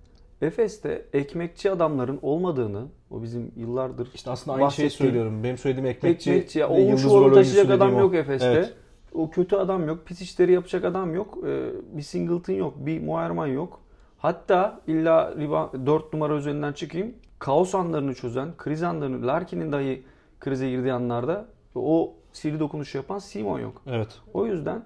Efes'te 0.43 1.05
ekmekçi 1.13 1.71
adamların 1.71 2.19
olmadığını, 2.21 2.85
o 3.12 3.21
bizim 3.23 3.51
yıllardır 3.55 4.09
İşte 4.13 4.31
aslında 4.31 4.57
aynı 4.57 4.71
şeyi 4.71 4.89
söylüyorum. 4.89 5.43
Benim 5.43 5.57
söylediğim 5.57 5.88
ekmekçi, 5.88 6.31
ekmekçi, 6.31 6.59
ya, 6.59 6.69
o 6.69 6.77
yıldız 6.77 7.03
rol 7.03 7.33
taşıyacak 7.33 7.71
adam 7.71 7.95
o. 7.95 8.00
yok 8.00 8.15
Efes'te. 8.15 8.47
Evet. 8.47 8.73
O 9.13 9.29
kötü 9.29 9.55
adam 9.55 9.88
yok, 9.88 10.05
pis 10.05 10.21
işleri 10.21 10.51
yapacak 10.51 10.85
adam 10.85 11.15
yok. 11.15 11.38
Ee, 11.47 11.69
bir 11.91 12.01
Singleton 12.01 12.53
yok, 12.53 12.73
bir 12.77 13.01
Moerman 13.01 13.47
yok. 13.47 13.79
Hatta 14.17 14.81
illa 14.88 15.33
riba- 15.38 15.85
4 15.85 16.13
numara 16.13 16.35
üzerinden 16.35 16.73
çıkayım. 16.73 17.13
Kaos 17.39 17.75
anlarını 17.75 18.13
çözen, 18.13 18.57
kriz 18.57 18.83
anlarını, 18.83 19.27
Larkin'in 19.27 19.71
dahi 19.71 20.03
krize 20.39 20.69
girdiği 20.69 20.93
anlarda 20.93 21.45
o 21.75 22.13
sihirli 22.33 22.59
dokunuşu 22.59 22.97
yapan 22.97 23.19
Simon 23.19 23.59
yok. 23.59 23.81
Evet. 23.88 24.07
O 24.33 24.45
yüzden 24.45 24.83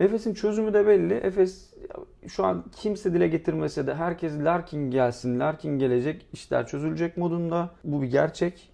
Efes'in 0.00 0.34
çözümü 0.34 0.74
de 0.74 0.86
belli. 0.86 1.14
Efes 1.14 1.74
şu 2.28 2.44
an 2.44 2.64
kimse 2.76 3.14
dile 3.14 3.28
getirmese 3.28 3.86
de 3.86 3.94
herkes 3.94 4.38
Larkin 4.38 4.90
gelsin, 4.90 5.40
Larkin 5.40 5.78
gelecek, 5.78 6.26
işler 6.32 6.66
çözülecek 6.66 7.16
modunda. 7.16 7.70
Bu 7.84 8.02
bir 8.02 8.06
gerçek. 8.06 8.68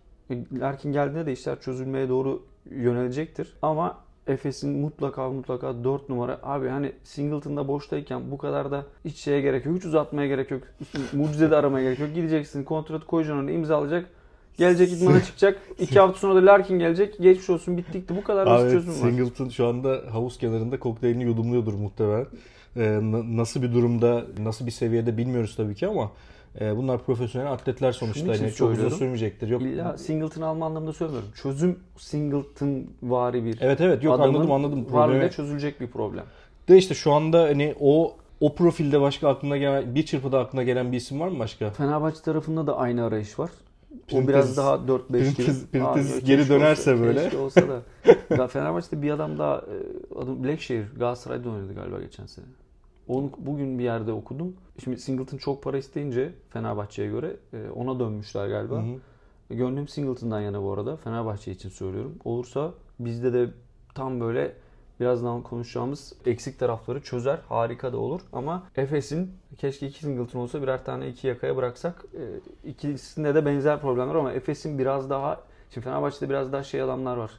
Larkin 0.61 0.93
geldiğinde 0.93 1.27
de 1.27 1.33
işler 1.33 1.61
çözülmeye 1.61 2.09
doğru 2.09 2.43
yönelecektir. 2.71 3.57
Ama 3.63 3.97
Efes'in 4.27 4.79
mutlaka 4.79 5.31
mutlaka 5.31 5.85
4 5.85 6.09
numara 6.09 6.41
abi 6.43 6.69
hani 6.69 6.93
Singleton'da 7.05 7.69
boştayken 7.69 8.31
bu 8.31 8.39
kadar 8.39 8.71
da 8.71 8.87
hiç 9.05 9.17
şeye 9.17 9.41
gerek 9.41 9.67
yok. 9.67 9.77
Hiç 9.77 9.85
uzatmaya 9.85 10.29
gerek 10.29 10.51
yok. 10.51 10.63
Mucize 11.13 11.51
de 11.51 11.57
aramaya 11.57 11.85
gerek 11.85 11.99
yok. 11.99 12.15
Gideceksin 12.15 12.65
kontratı 12.65 13.07
koyacaksın 13.07 13.43
önüne 13.43 13.53
imzalayacak. 13.53 14.11
Gelecek 14.59 14.93
idmana 14.93 15.23
çıkacak. 15.23 15.59
İki 15.79 15.99
hafta 16.01 16.19
sonra 16.19 16.43
da 16.43 16.47
Larkin 16.47 16.79
gelecek. 16.79 17.19
Geçmiş 17.21 17.51
olsun 17.51 17.77
bittikti. 17.77 18.17
Bu 18.17 18.25
kadar 18.25 18.47
basit 18.47 18.71
çözüm 18.71 18.93
var. 18.93 19.11
Singleton 19.11 19.49
şu 19.49 19.67
anda 19.67 20.01
havuz 20.11 20.39
kenarında 20.39 20.79
kokteylini 20.79 21.25
yudumluyordur 21.25 21.75
muhtemelen. 21.75 22.27
E, 22.77 22.99
nasıl 23.37 23.63
bir 23.63 23.73
durumda, 23.73 24.25
nasıl 24.39 24.67
bir 24.67 24.71
seviyede 24.71 25.17
bilmiyoruz 25.17 25.57
tabii 25.57 25.75
ki 25.75 25.87
ama 25.87 26.11
e, 26.61 26.77
bunlar 26.77 27.05
profesyonel 27.05 27.53
atletler 27.53 27.93
sonuçta. 27.93 28.35
Yani 28.35 28.53
çok 28.53 28.73
uzun 28.73 28.89
sürmeyecektir. 28.89 29.49
Yok. 29.49 29.63
İlla 29.63 29.99
Singleton 29.99 30.43
alma 30.43 30.67
anlamında 30.67 30.93
söylemiyorum. 30.93 31.29
Çözüm 31.43 31.79
Singleton 31.97 32.87
vari 33.03 33.45
bir 33.45 33.59
Evet 33.61 33.81
evet 33.81 34.05
yok 34.05 34.21
anladım 34.21 34.53
anladım. 34.53 34.85
Problemi 34.85 35.31
çözülecek 35.31 35.81
bir 35.81 35.87
problem. 35.87 36.25
De 36.69 36.77
işte 36.77 36.95
şu 36.95 37.13
anda 37.13 37.43
hani 37.43 37.75
o 37.81 38.17
o 38.41 38.55
profilde 38.55 39.01
başka 39.01 39.29
aklına 39.29 39.57
gelen 39.57 39.95
bir 39.95 40.07
çırpıda 40.07 40.39
aklına 40.39 40.63
gelen 40.63 40.93
bir 40.93 40.97
isim 40.97 41.21
var 41.21 41.29
mı 41.29 41.39
başka? 41.39 41.71
Fenerbahçe 41.71 42.23
tarafında 42.23 42.67
da 42.67 42.77
aynı 42.77 43.05
arayış 43.05 43.39
var. 43.39 43.51
O 44.13 44.29
biraz 44.29 44.57
daha 44.57 44.75
4-5 44.75 45.37
gibi. 45.37 45.53
Printez 45.73 46.25
geri 46.25 46.49
dönerse 46.49 46.95
olsa, 46.95 47.03
böyle. 47.03 47.23
Keşke 47.23 47.39
olsa 47.39 47.63
da. 47.69 47.83
ya 48.37 48.47
Fenerbahçe'de 48.47 49.03
bir 49.03 49.11
adam 49.11 49.39
daha 49.39 49.57
e, 49.57 49.77
adı 50.19 50.45
Blackshear 50.45 50.85
Galatasaray'da 50.99 51.51
oynadı 51.51 51.75
galiba 51.75 52.01
geçen 52.01 52.27
sene. 52.27 52.45
Onu 53.09 53.31
bugün 53.39 53.79
bir 53.79 53.85
yerde 53.85 54.13
okudum. 54.13 54.57
Şimdi 54.85 54.99
Singleton 54.99 55.39
çok 55.39 55.63
para 55.63 55.79
isteyince 55.79 56.33
Fenerbahçe'ye 56.51 57.09
göre 57.09 57.37
e, 57.53 57.71
ona 57.71 58.01
dönmüşler 58.01 58.49
galiba. 58.49 58.77
Hı 58.77 58.81
hı. 58.81 59.55
Gönlüm 59.55 59.89
Singleton'dan 59.89 60.41
yana 60.41 60.63
bu 60.63 60.73
arada. 60.73 60.97
Fenerbahçe 60.97 61.53
için 61.53 61.69
söylüyorum. 61.69 62.17
Olursa 62.25 62.75
bizde 63.01 63.33
de 63.33 63.51
tam 63.95 64.21
böyle 64.21 64.55
birazdan 65.01 65.43
konuşacağımız 65.43 66.13
eksik 66.27 66.59
tarafları 66.59 67.03
çözer. 67.03 67.39
Harika 67.49 67.93
da 67.93 67.99
olur. 67.99 68.21
Ama 68.33 68.63
Efes'in 68.77 69.31
keşke 69.59 69.87
iki 69.87 69.99
Singleton 69.99 70.41
olsa 70.41 70.63
birer 70.63 70.85
tane 70.85 71.09
iki 71.09 71.27
yakaya 71.27 71.57
bıraksak. 71.57 72.05
E, 72.15 72.69
ikisinde 72.69 73.35
de 73.35 73.47
benzer 73.47 73.81
problemler 73.81 74.15
ama 74.15 74.33
Efes'in 74.33 74.79
biraz 74.79 75.11
daha 75.11 75.41
Şimdi 75.75 75.85
Fenerbahçe'de 75.85 76.29
biraz 76.31 76.53
daha 76.53 76.63
şey 76.63 76.83
adamlar 76.83 77.17
var. 77.17 77.31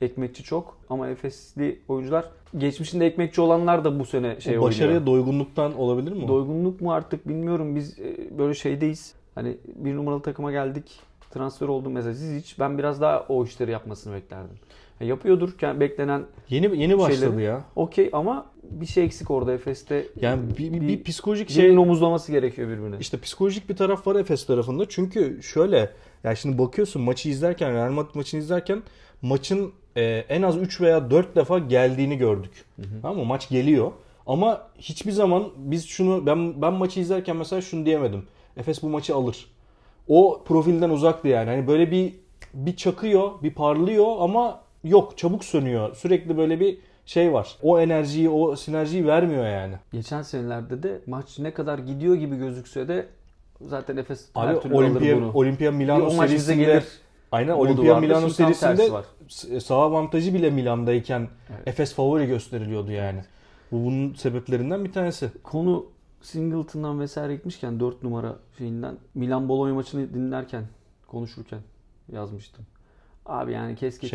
Ekmekçi 0.00 0.42
çok 0.42 0.78
ama 0.90 1.08
Efesli 1.08 1.80
oyuncular 1.88 2.28
geçmişinde 2.58 3.06
ekmekçi 3.06 3.40
olanlar 3.40 3.84
da 3.84 3.98
bu 3.98 4.04
sene 4.04 4.40
şey 4.40 4.58
o 4.58 4.62
başarıya 4.62 4.88
oynuyor. 4.88 5.06
doygunluktan 5.06 5.78
olabilir 5.78 6.12
mi? 6.12 6.28
Doygunluk 6.28 6.80
mu 6.80 6.92
artık 6.92 7.28
bilmiyorum. 7.28 7.76
Biz 7.76 7.98
e, 7.98 8.38
böyle 8.38 8.54
şeydeyiz. 8.54 9.14
Hani 9.34 9.56
bir 9.74 9.94
numaralı 9.94 10.22
takıma 10.22 10.52
geldik. 10.52 11.00
Transfer 11.30 11.68
oldum 11.68 11.92
mesela 11.92 12.14
siz 12.14 12.42
hiç. 12.42 12.58
Ben 12.58 12.78
biraz 12.78 13.00
daha 13.00 13.26
o 13.28 13.44
işleri 13.44 13.70
yapmasını 13.70 14.14
beklerdim. 14.14 14.56
Yapıyordur 15.00 15.52
beklenen 15.80 16.24
Yeni 16.48 16.80
yeni 16.80 16.98
başladı 16.98 17.20
şeyleri. 17.20 17.42
ya. 17.42 17.64
Okey 17.76 18.10
ama 18.12 18.46
bir 18.62 18.86
şey 18.86 19.04
eksik 19.04 19.30
orada 19.30 19.52
Efes'te. 19.52 20.06
Yani 20.20 20.42
bir, 20.58 20.72
bir, 20.72 20.80
bir 20.80 21.04
psikolojik 21.04 21.50
şey 21.50 21.78
omuzlaması 21.78 22.32
gerekiyor 22.32 22.68
birbirine. 22.68 22.96
İşte 23.00 23.20
psikolojik 23.20 23.68
bir 23.68 23.76
taraf 23.76 24.06
var 24.06 24.16
Efes 24.16 24.46
tarafında. 24.46 24.88
Çünkü 24.88 25.42
şöyle 25.42 25.90
yani 26.24 26.36
şimdi 26.36 26.58
bakıyorsun 26.58 27.02
maçı 27.02 27.28
izlerken 27.28 27.74
Real 27.74 27.90
Madrid 27.90 28.14
maçını 28.14 28.40
izlerken 28.40 28.82
maçın 29.22 29.72
e, 29.96 30.02
en 30.28 30.42
az 30.42 30.56
3 30.56 30.80
veya 30.80 31.10
4 31.10 31.36
defa 31.36 31.58
geldiğini 31.58 32.18
gördük. 32.18 32.64
Hı 32.76 32.82
hı. 32.82 33.02
Tamam 33.02 33.16
mı? 33.16 33.24
Maç 33.24 33.48
geliyor. 33.48 33.92
Ama 34.26 34.68
hiçbir 34.78 35.12
zaman 35.12 35.48
biz 35.56 35.86
şunu 35.86 36.26
ben 36.26 36.62
ben 36.62 36.72
maçı 36.72 37.00
izlerken 37.00 37.36
mesela 37.36 37.62
şunu 37.62 37.86
diyemedim. 37.86 38.22
Efes 38.56 38.82
bu 38.82 38.88
maçı 38.88 39.14
alır. 39.14 39.46
O 40.08 40.42
profilden 40.44 40.90
uzaktı 40.90 41.28
yani. 41.28 41.50
Hani 41.50 41.66
böyle 41.66 41.90
bir 41.90 42.14
bir 42.54 42.76
çakıyor, 42.76 43.30
bir 43.42 43.50
parlıyor 43.54 44.16
ama 44.18 44.60
yok 44.88 45.18
çabuk 45.18 45.44
sönüyor. 45.44 45.94
Sürekli 45.94 46.36
böyle 46.36 46.60
bir 46.60 46.78
şey 47.06 47.32
var. 47.32 47.56
O 47.62 47.80
enerjiyi, 47.80 48.30
o 48.30 48.56
sinerjiyi 48.56 49.06
vermiyor 49.06 49.46
yani. 49.46 49.74
Geçen 49.92 50.22
senelerde 50.22 50.82
de 50.82 51.00
maç 51.06 51.38
ne 51.38 51.54
kadar 51.54 51.78
gidiyor 51.78 52.14
gibi 52.14 52.36
gözükse 52.36 52.88
de 52.88 53.06
zaten 53.60 53.96
Efes 53.96 54.28
Abi, 54.34 54.46
her 54.46 54.60
türlü 54.60 54.74
Olimpiya, 54.74 55.14
alır 55.14 55.22
bunu. 55.22 55.32
Olimpiya 55.34 55.72
Milano 55.72 56.10
serisinde 56.10 56.56
gelir. 56.56 56.84
Aynen 57.32 57.52
Olimpiya 57.52 58.00
Milano 58.00 58.28
serisinde 58.28 58.90
sağ 59.60 59.76
avantajı 59.76 60.34
bile 60.34 60.50
Milan'dayken 60.50 61.28
evet. 61.50 61.68
Efes 61.68 61.94
favori 61.94 62.26
gösteriliyordu 62.26 62.92
yani. 62.92 63.20
Bu 63.72 63.84
bunun 63.84 64.14
sebeplerinden 64.14 64.84
bir 64.84 64.92
tanesi. 64.92 65.30
Konu 65.42 65.86
Singleton'dan 66.22 67.00
vesaire 67.00 67.34
gitmişken 67.34 67.80
4 67.80 68.02
numara 68.02 68.36
şeyinden 68.58 68.96
Milan 69.14 69.48
Bologna 69.48 69.74
maçını 69.74 70.14
dinlerken 70.14 70.64
konuşurken 71.06 71.60
yazmıştım. 72.12 72.64
Abi 73.28 73.52
yani 73.52 73.76
keşke 73.76 74.08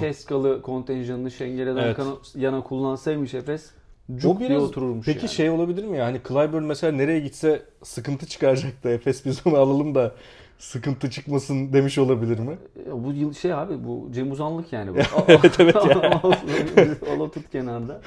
Ceskalı 0.00 0.62
kontenjanını 0.62 1.30
Şengeli'den 1.30 1.76
evet. 1.76 1.98
yana 2.34 2.62
kullansaymış 2.62 3.34
Efes. 3.34 3.70
Cuk 4.16 4.40
diye 4.40 4.58
otururmuş 4.58 5.06
Peki 5.06 5.18
yani. 5.18 5.28
şey 5.28 5.50
olabilir 5.50 5.84
mi? 5.84 5.96
Yani 5.98 6.20
Clyburn 6.28 6.62
mesela 6.62 6.92
nereye 6.92 7.20
gitse 7.20 7.62
sıkıntı 7.82 8.26
çıkaracaktı. 8.26 8.88
Efes 8.88 9.24
biz 9.26 9.46
onu 9.46 9.56
alalım 9.56 9.94
da 9.94 10.12
sıkıntı 10.58 11.10
çıkmasın 11.10 11.72
demiş 11.72 11.98
olabilir 11.98 12.38
mi? 12.38 12.58
Bu 12.92 13.12
yıl 13.12 13.32
şey 13.32 13.54
abi 13.54 13.84
bu 13.84 14.08
Cem 14.12 14.32
Uzanlık 14.32 14.72
yani. 14.72 14.94
Bu. 14.94 14.98
evet 15.28 15.60
evet 15.60 15.74
ya. 15.74 16.22
Ola 17.16 17.30
tut 17.30 17.50
kenarda. 17.50 18.00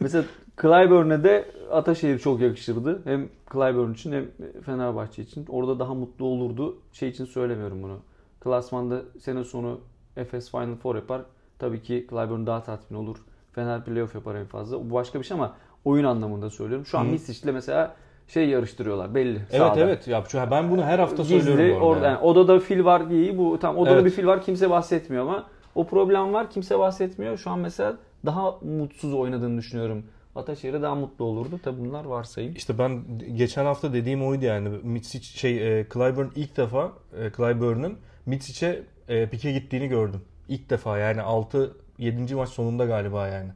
Mesela 0.00 0.24
Clyburn'e 0.62 1.24
de 1.24 1.44
Ataşehir 1.72 2.18
çok 2.18 2.40
yakışırdı. 2.40 3.02
Hem 3.04 3.28
Clyburn 3.52 3.92
için 3.92 4.12
hem 4.12 4.26
Fenerbahçe 4.62 5.22
için. 5.22 5.46
Orada 5.48 5.78
daha 5.78 5.94
mutlu 5.94 6.26
olurdu. 6.26 6.78
Şey 6.92 7.08
için 7.08 7.24
söylemiyorum 7.24 7.82
bunu. 7.82 7.98
Klasmanda 8.40 9.02
sene 9.20 9.44
sonu 9.44 9.80
Efes 10.16 10.50
Final 10.50 10.76
Four 10.76 10.96
yapar. 10.96 11.22
Tabii 11.58 11.82
ki 11.82 12.06
Clyburn 12.10 12.46
daha 12.46 12.62
tatmin 12.62 12.98
olur. 12.98 13.16
Fener 13.52 13.84
playoff 13.84 14.14
yapar 14.14 14.34
en 14.34 14.46
fazla. 14.46 14.90
Bu 14.90 14.94
başka 14.94 15.20
bir 15.20 15.24
şey 15.24 15.34
ama 15.34 15.54
oyun 15.84 16.04
anlamında 16.04 16.50
söylüyorum. 16.50 16.86
Şu 16.86 16.98
an 16.98 17.06
Misic'le 17.06 17.52
mesela 17.52 17.94
şey 18.28 18.48
yarıştırıyorlar 18.48 19.14
belli. 19.14 19.36
Evet 19.36 19.50
sahada. 19.50 19.80
evet. 19.80 20.08
Ya 20.08 20.50
ben 20.50 20.70
bunu 20.70 20.82
her 20.82 20.98
hafta 20.98 21.22
Gizli, 21.22 21.42
söylüyorum 21.42 21.82
orada. 21.82 22.06
Yani. 22.06 22.18
odada 22.18 22.58
fil 22.60 22.84
var 22.84 23.10
iyi 23.10 23.38
bu 23.38 23.58
tam 23.58 23.76
odada 23.76 23.94
evet. 23.94 24.04
bir 24.04 24.10
fil 24.10 24.26
var 24.26 24.42
kimse 24.42 24.70
bahsetmiyor 24.70 25.22
ama 25.22 25.46
o 25.74 25.86
problem 25.86 26.32
var 26.32 26.50
kimse 26.50 26.78
bahsetmiyor. 26.78 27.38
Şu 27.38 27.50
an 27.50 27.58
mesela 27.58 27.96
daha 28.26 28.50
mutsuz 28.62 29.14
oynadığını 29.14 29.58
düşünüyorum. 29.58 30.04
Ataşehir'e 30.36 30.82
daha 30.82 30.94
mutlu 30.94 31.24
olurdu. 31.24 31.60
Tabi 31.62 31.80
bunlar 31.80 32.04
varsayım. 32.04 32.54
İşte 32.56 32.78
ben 32.78 33.02
geçen 33.34 33.64
hafta 33.64 33.92
dediğim 33.92 34.26
oydu 34.26 34.44
yani. 34.44 34.68
Mitsic 34.82 35.38
şey 35.38 35.80
e, 35.80 35.86
Clyburn 35.94 36.28
ilk 36.36 36.56
defa 36.56 36.92
e, 37.18 37.30
Clyburn'un 37.36 37.98
Mitsic'e 38.26 38.82
e, 39.08 39.28
pike 39.28 39.52
gittiğini 39.52 39.88
gördüm. 39.88 40.20
İlk 40.48 40.70
defa 40.70 40.98
yani 40.98 41.22
6 41.22 41.76
7. 41.98 42.34
maç 42.34 42.48
sonunda 42.48 42.84
galiba 42.84 43.28
yani. 43.28 43.50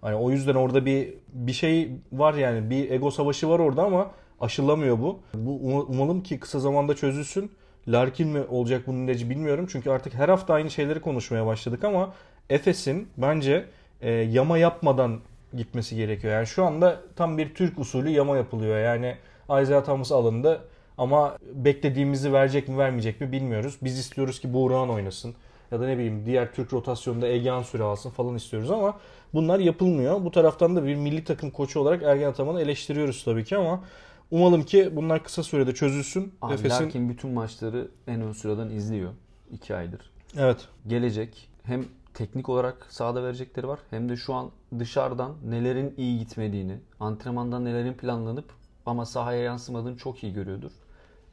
Hani 0.00 0.14
o 0.14 0.30
yüzden 0.30 0.54
orada 0.54 0.86
bir 0.86 1.14
bir 1.32 1.52
şey 1.52 1.90
var 2.12 2.34
yani 2.34 2.70
bir 2.70 2.90
ego 2.90 3.10
savaşı 3.10 3.48
var 3.48 3.58
orada 3.58 3.82
ama 3.82 4.10
aşılamıyor 4.40 4.98
bu. 4.98 5.20
Bu 5.34 5.50
umalım 5.88 6.22
ki 6.22 6.40
kısa 6.40 6.60
zamanda 6.60 6.96
çözülsün. 6.96 7.50
Larkin 7.88 8.28
mi 8.28 8.40
olacak 8.48 8.82
bunun 8.86 9.06
ilacı 9.06 9.30
bilmiyorum. 9.30 9.66
Çünkü 9.72 9.90
artık 9.90 10.14
her 10.14 10.28
hafta 10.28 10.54
aynı 10.54 10.70
şeyleri 10.70 11.00
konuşmaya 11.00 11.46
başladık 11.46 11.84
ama 11.84 12.14
Efes'in 12.50 13.08
bence 13.16 13.64
e, 14.00 14.10
yama 14.10 14.58
yapmadan 14.58 15.20
gitmesi 15.56 15.96
gerekiyor. 15.96 16.34
Yani 16.34 16.46
şu 16.46 16.64
anda 16.64 17.00
tam 17.16 17.38
bir 17.38 17.54
Türk 17.54 17.78
usulü 17.78 18.08
yama 18.08 18.36
yapılıyor. 18.36 18.78
Yani 18.78 19.16
Isaiah 19.62 19.84
Thomas 19.84 20.12
alındı 20.12 20.60
ama 21.00 21.36
beklediğimizi 21.54 22.32
verecek 22.32 22.68
mi 22.68 22.78
vermeyecek 22.78 23.20
mi 23.20 23.32
bilmiyoruz. 23.32 23.78
Biz 23.82 23.98
istiyoruz 23.98 24.40
ki 24.40 24.52
Buğra'nın 24.52 24.88
oynasın 24.88 25.34
ya 25.70 25.80
da 25.80 25.86
ne 25.86 25.96
bileyim 25.96 26.26
diğer 26.26 26.54
Türk 26.54 26.72
rotasyonunda 26.72 27.28
Egehan 27.28 27.62
süre 27.62 27.82
alsın 27.82 28.10
falan 28.10 28.34
istiyoruz 28.34 28.70
ama 28.70 28.98
bunlar 29.34 29.58
yapılmıyor. 29.58 30.24
Bu 30.24 30.30
taraftan 30.30 30.76
da 30.76 30.84
bir 30.84 30.94
milli 30.94 31.24
takım 31.24 31.50
koçu 31.50 31.80
olarak 31.80 32.02
Ergen 32.02 32.28
Ataman'ı 32.28 32.60
eleştiriyoruz 32.60 33.24
tabii 33.24 33.44
ki 33.44 33.56
ama 33.56 33.84
umalım 34.30 34.62
ki 34.62 34.96
bunlar 34.96 35.24
kısa 35.24 35.42
sürede 35.42 35.74
çözülsün. 35.74 36.32
Abi 36.42 36.54
Efes'in... 36.54 36.84
Larkin 36.84 37.08
bütün 37.08 37.30
maçları 37.30 37.88
en 38.06 38.20
ön 38.20 38.32
sıradan 38.32 38.70
izliyor. 38.70 39.12
2 39.52 39.74
aydır. 39.74 40.10
Evet. 40.38 40.68
Gelecek 40.86 41.48
hem 41.62 41.84
teknik 42.14 42.48
olarak 42.48 42.86
sahada 42.90 43.24
verecekleri 43.24 43.68
var 43.68 43.78
hem 43.90 44.08
de 44.08 44.16
şu 44.16 44.34
an 44.34 44.50
dışarıdan 44.78 45.32
nelerin 45.44 45.94
iyi 45.96 46.18
gitmediğini, 46.18 46.78
antrenmandan 47.00 47.64
nelerin 47.64 47.94
planlanıp 47.94 48.44
ama 48.86 49.06
sahaya 49.06 49.42
yansımadığını 49.42 49.96
çok 49.96 50.24
iyi 50.24 50.32
görüyordur. 50.32 50.72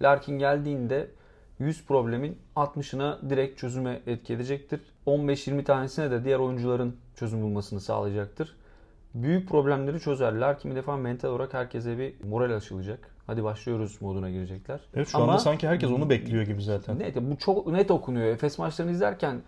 Larkin 0.01 0.39
geldiğinde 0.39 1.07
100 1.59 1.85
problemin 1.85 2.37
60'ına 2.55 3.29
direkt 3.29 3.59
çözüme 3.59 4.01
etki 4.07 4.33
edecektir. 4.33 4.81
15-20 5.07 5.63
tanesine 5.63 6.11
de 6.11 6.23
diğer 6.23 6.39
oyuncuların 6.39 6.95
çözüm 7.15 7.41
bulmasını 7.41 7.81
sağlayacaktır. 7.81 8.55
Büyük 9.13 9.49
problemleri 9.49 9.99
çözerler. 9.99 10.59
Kimi 10.59 10.75
defa 10.75 10.97
mental 10.97 11.29
olarak 11.29 11.53
herkese 11.53 11.97
bir 11.97 12.13
moral 12.23 12.55
aşılacak. 12.55 12.99
Hadi 13.27 13.43
başlıyoruz 13.43 14.01
moduna 14.01 14.29
girecekler. 14.29 14.79
Evet 14.93 15.07
şu 15.07 15.17
Ama, 15.17 15.31
anda 15.31 15.39
sanki 15.39 15.67
herkes 15.67 15.89
onu 15.89 16.09
bekliyor 16.09 16.43
gibi 16.43 16.61
zaten. 16.61 16.99
Net, 16.99 17.15
bu 17.15 17.37
çok 17.37 17.67
net 17.67 17.91
okunuyor. 17.91 18.27
Efes 18.27 18.59
maçlarını 18.59 18.91
izlerken 18.91 19.41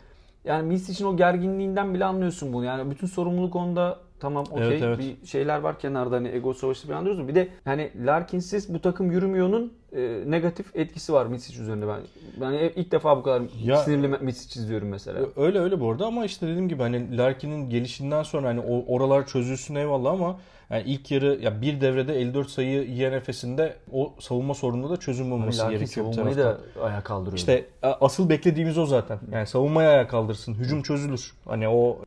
yani 0.43 0.67
Mis 0.67 0.89
için 0.89 1.05
o 1.05 1.17
gerginliğinden 1.17 1.93
bile 1.93 2.05
anlıyorsun 2.05 2.53
bunu. 2.53 2.65
Yani 2.65 2.91
bütün 2.91 3.07
sorumluluk 3.07 3.55
onda 3.55 3.99
Tamam 4.19 4.45
okey 4.51 4.67
evet, 4.67 4.81
evet. 4.81 4.99
bir 4.99 5.27
şeyler 5.27 5.59
var 5.59 5.79
kenarda 5.79 6.15
hani 6.15 6.27
ego 6.27 6.53
savaşı 6.53 6.87
falan 6.87 7.05
diyoruz. 7.05 7.27
Bir 7.27 7.35
de 7.35 7.47
hani 7.65 7.91
Larkin'siz 8.05 8.73
bu 8.73 8.81
takım 8.81 9.11
yürümüyor'nun 9.11 9.73
e, 9.95 10.23
negatif 10.27 10.75
etkisi 10.75 11.13
var 11.13 11.25
Misic 11.25 11.61
üzerinde 11.61 11.87
ben. 11.87 11.99
Ben 12.41 12.53
ilk 12.53 12.91
defa 12.91 13.17
bu 13.17 13.23
kadar 13.23 13.41
ya, 13.63 13.77
sinirli 13.77 14.07
Misic 14.07 14.59
izliyorum 14.59 14.87
mesela. 14.87 15.19
Öyle 15.35 15.59
öyle 15.59 15.79
bu 15.79 15.91
arada 15.91 16.05
ama 16.05 16.25
işte 16.25 16.47
dediğim 16.47 16.69
gibi 16.69 16.81
hani 16.81 17.17
Larkin'in 17.17 17.69
gelişinden 17.69 18.23
sonra 18.23 18.47
hani 18.47 18.61
oralar 18.87 19.27
çözülsün 19.27 19.75
eyvallah 19.75 20.11
ama 20.11 20.39
yani 20.69 20.83
ilk 20.85 21.11
yarı 21.11 21.39
ya 21.41 21.61
bir 21.61 21.81
devrede 21.81 22.21
54 22.21 22.49
sayı 22.49 22.83
yiyen 22.83 23.13
Efes'inde 23.13 23.75
o 23.91 24.13
savunma 24.19 24.53
sorununda 24.53 24.89
da 24.89 24.97
çözüm 24.97 25.31
bulması 25.31 25.59
Larkin 25.59 25.77
gerekiyor 25.77 26.07
bir 26.07 26.13
savunmayı 26.13 26.37
da 26.37 26.57
ayağa 26.81 27.01
kaldırıyor. 27.03 27.37
İşte 27.37 27.65
asıl 27.81 28.29
beklediğimiz 28.29 28.77
o 28.77 28.85
zaten. 28.85 29.19
Yani 29.31 29.47
savunmayı 29.47 29.89
ayağa 29.89 30.07
kaldırsın. 30.07 30.53
Hücum 30.53 30.83
çözülür. 30.83 31.33
Hani 31.45 31.69
o 31.69 31.99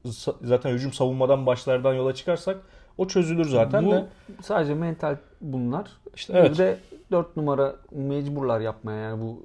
zaten 0.43 0.71
hücum 0.71 0.93
savunmadan 0.93 1.47
başlardan 1.47 1.95
yola 1.95 2.15
çıkarsak 2.15 2.57
O 2.99 3.09
çözülür 3.09 3.49
zaten 3.49 3.87
Bu 3.87 3.91
de. 3.93 4.07
sadece 4.43 4.75
mental 4.75 5.17
bunlar. 5.41 5.91
İşte 6.15 6.35
Bir 6.35 6.39
evet. 6.39 6.59
de 6.59 6.79
4 7.11 7.37
numara 7.37 7.77
mecburlar 7.91 8.61
yapmaya 8.61 8.99
yani 8.99 9.23
bu 9.23 9.43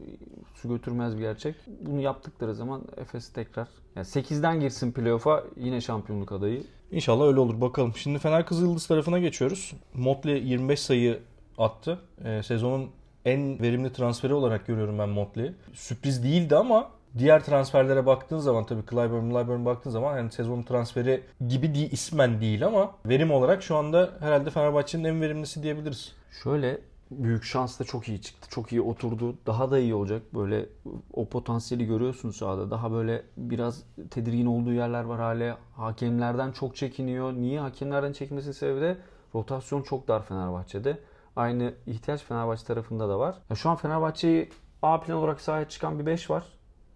su 0.55 0.69
götürmez 0.69 1.15
bir 1.15 1.21
gerçek. 1.21 1.55
Bunu 1.81 2.01
yaptıkları 2.01 2.55
zaman 2.55 2.81
Efes 2.97 3.29
tekrar 3.33 3.67
yani 3.95 4.05
8'den 4.05 4.59
girsin 4.59 4.91
playoff'a 4.91 5.43
yine 5.55 5.81
şampiyonluk 5.81 6.31
adayı. 6.31 6.63
İnşallah 6.91 7.27
öyle 7.27 7.39
olur 7.39 7.62
bakalım. 7.62 7.94
Şimdi 7.96 8.20
Fener 8.20 8.46
Kızıldız 8.46 8.88
tarafına 8.88 9.20
geçiyoruz. 9.20 9.74
Motley 9.94 10.44
25 10.44 10.79
sayı 10.79 11.20
attı. 11.58 12.00
Ee, 12.25 12.44
sezonun 12.44 12.89
en 13.25 13.62
verimli 13.62 13.94
transferi 13.94 14.34
olarak 14.34 14.67
görüyorum 14.67 15.00
ben 15.00 15.10
Motley'i. 15.10 15.53
Sürpriz 15.74 16.24
değildi 16.24 16.56
ama 16.56 16.89
diğer 17.17 17.44
transferlere 17.44 18.06
baktığın 18.06 18.39
zaman 18.39 18.65
tabii 18.65 18.82
Clyburn, 18.89 19.29
Clyburn 19.29 19.65
baktığın 19.65 19.89
zaman 19.89 20.17
yani 20.17 20.32
sezonun 20.32 20.63
transferi 20.63 21.24
gibi 21.48 21.75
değil, 21.75 21.91
ismen 21.91 22.41
değil 22.41 22.65
ama 22.65 22.91
verim 23.06 23.32
olarak 23.32 23.63
şu 23.63 23.75
anda 23.75 24.10
herhalde 24.20 24.50
Fenerbahçe'nin 24.50 25.03
en 25.03 25.22
verimlisi 25.22 25.63
diyebiliriz. 25.63 26.15
Şöyle 26.44 26.77
büyük 27.11 27.43
şansla 27.43 27.85
çok 27.85 28.09
iyi 28.09 28.21
çıktı. 28.21 28.49
Çok 28.49 28.71
iyi 28.71 28.81
oturdu. 28.81 29.35
Daha 29.45 29.71
da 29.71 29.79
iyi 29.79 29.95
olacak. 29.95 30.21
Böyle 30.33 30.69
o 31.13 31.29
potansiyeli 31.29 31.85
görüyorsun 31.87 32.31
sahada. 32.31 32.71
Daha 32.71 32.91
böyle 32.91 33.23
biraz 33.37 33.83
tedirgin 34.11 34.45
olduğu 34.45 34.73
yerler 34.73 35.03
var 35.03 35.19
hala. 35.19 35.57
Hakemlerden 35.75 36.51
çok 36.51 36.75
çekiniyor. 36.75 37.33
Niye 37.33 37.59
hakemlerden 37.59 38.13
çekmesinin 38.13 38.53
sebebi 38.53 38.81
de 38.81 38.97
rotasyon 39.35 39.81
çok 39.81 40.07
dar 40.07 40.25
Fenerbahçe'de. 40.25 40.99
Aynı 41.35 41.73
ihtiyaç 41.85 42.23
Fenerbahçe 42.23 42.65
tarafında 42.65 43.09
da 43.09 43.19
var. 43.19 43.35
Ya 43.49 43.55
şu 43.55 43.69
an 43.69 43.75
Fenerbahçe'yi 43.75 44.49
A 44.81 44.99
plan 44.99 45.17
olarak 45.17 45.41
sahaya 45.41 45.69
çıkan 45.69 45.99
bir 45.99 46.05
5 46.05 46.29
var. 46.29 46.43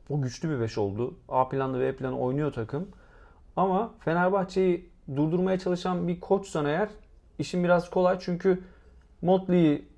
O 0.10 0.22
güçlü 0.22 0.50
bir 0.50 0.60
5 0.60 0.78
oldu. 0.78 1.16
A 1.30 1.50
planlı 1.50 1.80
ve 1.80 1.94
B 1.94 1.96
planı 1.96 2.20
oynuyor 2.20 2.54
takım. 2.54 2.88
Ama 3.56 3.92
Fenerbahçe'yi 4.00 4.90
durdurmaya 5.16 5.60
çalışan 5.60 6.08
bir 6.08 6.20
koçsan 6.20 6.66
eğer 6.66 6.90
işin 7.40 7.64
biraz 7.64 7.90
kolay. 7.90 8.18
Çünkü 8.20 8.64
Motley'i 9.22 9.91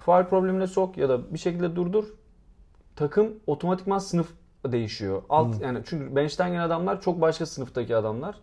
faal 0.00 0.28
problemine 0.28 0.66
sok 0.66 0.96
ya 0.96 1.08
da 1.08 1.34
bir 1.34 1.38
şekilde 1.38 1.76
durdur. 1.76 2.04
Takım 2.96 3.34
otomatikman 3.46 3.98
sınıf 3.98 4.28
değişiyor. 4.66 5.22
Alt 5.28 5.60
yani 5.60 5.78
çünkü 5.86 6.16
bench'ten 6.16 6.50
gelen 6.50 6.62
adamlar 6.62 7.00
çok 7.00 7.20
başka 7.20 7.46
sınıftaki 7.46 7.96
adamlar. 7.96 8.36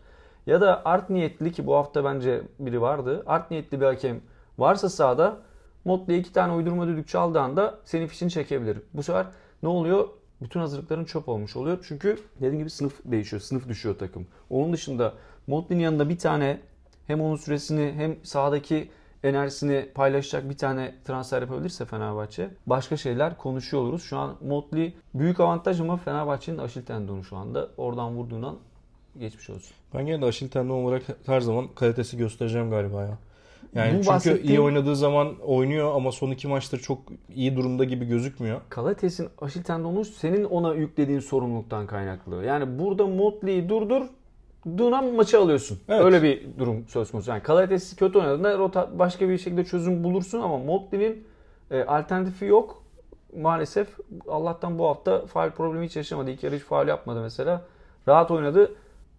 Ya 0.45 0.61
da 0.61 0.81
art 0.85 1.09
niyetli 1.09 1.51
ki 1.51 1.67
bu 1.67 1.75
hafta 1.75 2.03
bence 2.03 2.41
biri 2.59 2.81
vardı. 2.81 3.23
Art 3.25 3.51
niyetli 3.51 3.81
bir 3.81 3.85
hakem 3.85 4.21
varsa 4.57 4.89
sahada 4.89 5.37
Motley 5.85 6.19
iki 6.19 6.33
tane 6.33 6.53
uydurma 6.53 6.87
düdük 6.87 7.07
çaldığı 7.07 7.39
anda 7.39 7.79
senin 7.85 8.07
fişini 8.07 8.31
çekebilir. 8.31 8.77
Bu 8.93 9.03
sefer 9.03 9.25
ne 9.63 9.69
oluyor? 9.69 10.07
Bütün 10.41 10.59
hazırlıkların 10.59 11.05
çöp 11.05 11.29
olmuş 11.29 11.55
oluyor. 11.55 11.85
Çünkü 11.87 12.19
dediğim 12.35 12.59
gibi 12.59 12.69
sınıf 12.69 12.99
değişiyor. 13.05 13.41
Sınıf 13.41 13.67
düşüyor 13.67 13.97
takım. 13.97 14.27
Onun 14.49 14.73
dışında 14.73 15.13
Motley'nin 15.47 15.83
yanında 15.83 16.09
bir 16.09 16.17
tane 16.17 16.59
hem 17.07 17.21
onun 17.21 17.35
süresini 17.35 17.93
hem 17.95 18.15
sahadaki 18.23 18.89
enerjisini 19.23 19.89
paylaşacak 19.95 20.49
bir 20.49 20.57
tane 20.57 20.95
transfer 21.05 21.41
yapabilirse 21.41 21.85
Fenerbahçe 21.85 22.49
başka 22.67 22.97
şeyler 22.97 23.37
konuşuyor 23.37 23.83
oluruz. 23.83 24.03
Şu 24.03 24.17
an 24.17 24.35
Motley 24.47 24.93
büyük 25.13 25.39
avantaj 25.39 25.81
ama 25.81 25.97
Fenerbahçe'nin 25.97 26.57
Aşil 26.57 26.81
tendonu 26.81 27.23
şu 27.23 27.37
anda. 27.37 27.67
Oradan 27.77 28.15
vurduğundan 28.15 28.55
geçmiş 29.19 29.49
olsun. 29.49 29.71
Ben 29.93 30.05
gene 30.05 30.21
de 30.21 30.25
Aşil 30.25 30.49
tendon 30.49 30.83
olarak 30.83 31.03
her 31.25 31.41
zaman 31.41 31.67
kalitesi 31.75 32.17
göstereceğim 32.17 32.69
galiba 32.69 33.01
ya. 33.03 33.17
Yani 33.75 33.89
Bu 33.91 33.95
çünkü 33.95 34.07
bahsettiğim- 34.07 34.47
iyi 34.49 34.59
oynadığı 34.59 34.95
zaman 34.95 35.35
oynuyor 35.45 35.95
ama 35.95 36.11
son 36.11 36.31
iki 36.31 36.47
maçtır 36.47 36.79
çok 36.79 36.99
iyi 37.35 37.55
durumda 37.55 37.83
gibi 37.83 38.05
gözükmüyor. 38.05 38.61
Kalates'in 38.69 39.29
Aşil 39.41 39.63
tendonu 39.63 40.05
senin 40.05 40.43
ona 40.43 40.73
yüklediğin 40.73 41.19
sorumluluktan 41.19 41.87
kaynaklı. 41.87 42.43
Yani 42.45 42.79
burada 42.79 43.07
Motley'i 43.07 43.69
durdur 43.69 44.01
Dunan 44.77 45.05
maçı 45.13 45.39
alıyorsun. 45.39 45.79
Evet. 45.89 46.05
Öyle 46.05 46.23
bir 46.23 46.47
durum 46.59 46.85
söz 46.87 47.11
konusu. 47.11 47.31
Yani 47.31 47.43
Kalates 47.43 47.95
kötü 47.95 48.19
oynadığında 48.19 48.57
rota 48.57 48.99
başka 48.99 49.29
bir 49.29 49.37
şekilde 49.37 49.65
çözüm 49.65 50.03
bulursun 50.03 50.41
ama 50.41 50.57
Motley'nin 50.57 51.27
e, 51.71 51.83
alternatifi 51.83 52.45
yok. 52.45 52.83
Maalesef 53.37 53.87
Allah'tan 54.27 54.79
bu 54.79 54.87
hafta 54.87 55.25
faal 55.25 55.51
problemi 55.51 55.85
hiç 55.85 55.95
yaşamadı. 55.95 56.31
İlk 56.31 56.43
yarı 56.43 56.55
hiç 56.55 56.63
faal 56.63 56.87
yapmadı 56.87 57.21
mesela. 57.21 57.61
Rahat 58.07 58.31
oynadı. 58.31 58.71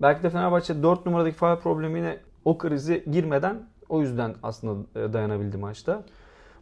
Belki 0.02 0.22
de 0.22 0.30
Fenerbahçe 0.30 0.82
4 0.82 1.06
numaradaki 1.06 1.37
faal 1.37 1.56
problemine 1.58 2.18
o 2.44 2.58
krizi 2.58 3.04
girmeden 3.11 3.62
o 3.88 4.00
yüzden 4.00 4.34
aslında 4.42 5.00
e, 5.00 5.12
dayanabildi 5.12 5.56
maçta. 5.56 6.02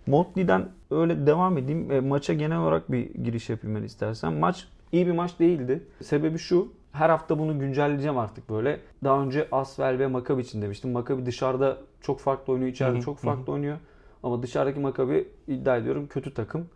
Motley'den 0.07 0.69
öyle 0.91 1.27
devam 1.27 1.59
edeyim. 1.59 1.91
E, 1.91 2.01
maça 2.01 2.35
genel 2.35 2.59
olarak 2.59 2.93
bir 2.93 3.15
giriş 3.15 3.51
yapayım 3.51 3.77
ben 3.77 3.83
istersen. 3.83 4.33
Maç 4.33 4.69
iyi 4.93 5.07
bir 5.07 5.13
maç 5.13 5.39
değildi. 5.39 5.83
Sebebi 6.03 6.39
şu. 6.39 6.73
Her 6.97 7.11
hafta 7.11 7.39
bunu 7.39 7.59
güncelleyeceğim 7.59 8.19
artık 8.19 8.51
böyle. 8.51 8.81
Daha 9.05 9.23
önce 9.23 9.49
Asvel 9.53 9.99
ve 9.99 10.07
Makabi 10.07 10.43
için 10.43 10.63
demiştim. 10.63 10.93
Makabi 10.93 11.27
dışarıda 11.27 11.79
çok 12.01 12.21
farklı 12.21 12.53
oynuyor, 12.53 12.71
içeride 12.71 13.01
çok 13.01 13.19
farklı 13.19 13.53
oynuyor. 13.53 13.79
Ama 14.23 14.43
dışarıdaki 14.43 14.81
Makabi 14.81 15.29
iddia 15.49 15.77
ediyorum 15.77 16.07
kötü 16.11 16.35
takım. 16.35 16.67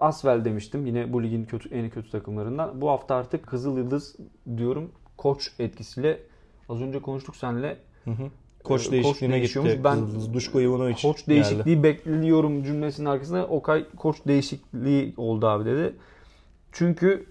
Asvel 0.00 0.44
demiştim 0.44 0.86
yine 0.86 1.12
bu 1.12 1.22
ligin 1.22 1.44
kötü 1.44 1.68
en 1.74 1.90
kötü 1.90 2.10
takımlarından. 2.10 2.80
Bu 2.80 2.90
hafta 2.90 3.14
artık 3.14 3.46
Kızıl 3.46 3.78
Yıldız 3.78 4.16
diyorum 4.56 4.90
koç 5.16 5.50
etkisiyle 5.58 6.20
az 6.68 6.82
önce 6.82 7.02
konuştuk 7.02 7.36
seninle. 7.36 7.76
Hı 8.04 8.10
hı. 8.10 8.22
Koç 8.64 8.88
Ee, 8.88 8.90
değişikliğine 8.90 9.34
değişiyormuş. 9.34 9.72
gitti. 9.72 9.84
Ben 9.84 9.98
Duşko 10.34 10.60
Ivanovic 10.60 10.94
Koç 11.02 11.16
geldi. 11.16 11.28
değişikliği 11.30 11.82
bekliyorum 11.82 12.62
cümlesinin 12.62 13.06
arkasında 13.06 13.46
Okay 13.46 13.86
koç 13.96 14.16
değişikliği 14.26 15.14
oldu 15.16 15.46
abi 15.46 15.64
dedi. 15.64 15.94
Çünkü 16.72 17.26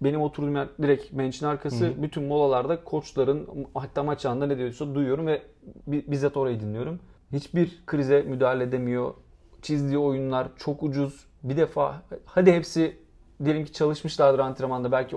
benim 0.00 0.20
oturduğum 0.20 0.56
yer 0.56 0.68
direkt 0.82 1.12
bench'in 1.12 1.46
arkası. 1.46 1.84
Hı 1.86 1.88
hı. 1.88 2.02
Bütün 2.02 2.24
molalarda 2.24 2.84
koçların 2.84 3.48
hatta 3.74 4.02
maç 4.02 4.26
anında 4.26 4.46
ne 4.46 4.58
diyorsa 4.58 4.94
duyuyorum 4.94 5.26
ve 5.26 5.42
bi- 5.86 6.04
bizzat 6.08 6.36
orayı 6.36 6.60
dinliyorum. 6.60 7.00
Hiçbir 7.32 7.82
krize 7.86 8.22
müdahale 8.22 8.64
edemiyor. 8.64 9.14
Çizdiği 9.62 9.98
oyunlar 9.98 10.48
çok 10.56 10.82
ucuz. 10.82 11.26
Bir 11.42 11.56
defa 11.56 12.02
hadi 12.24 12.52
hepsi 12.52 12.96
diyelim 13.44 13.64
ki 13.64 13.72
çalışmışlardır 13.72 14.38
antrenmanda. 14.38 14.92
Belki 14.92 15.16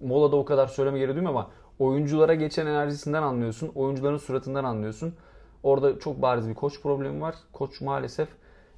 molada 0.00 0.36
o 0.36 0.44
kadar 0.44 0.66
söyleme 0.66 0.98
gereği 0.98 1.14
duymuyor 1.14 1.34
ama 1.34 1.50
oyunculara 1.78 2.34
geçen 2.34 2.66
enerjisinden 2.66 3.22
anlıyorsun. 3.22 3.70
Oyuncuların 3.74 4.16
suratından 4.16 4.64
anlıyorsun. 4.64 5.14
Orada 5.62 5.98
çok 5.98 6.22
bariz 6.22 6.48
bir 6.48 6.54
koç 6.54 6.82
problemi 6.82 7.20
var. 7.20 7.34
Koç 7.52 7.80
maalesef 7.80 8.28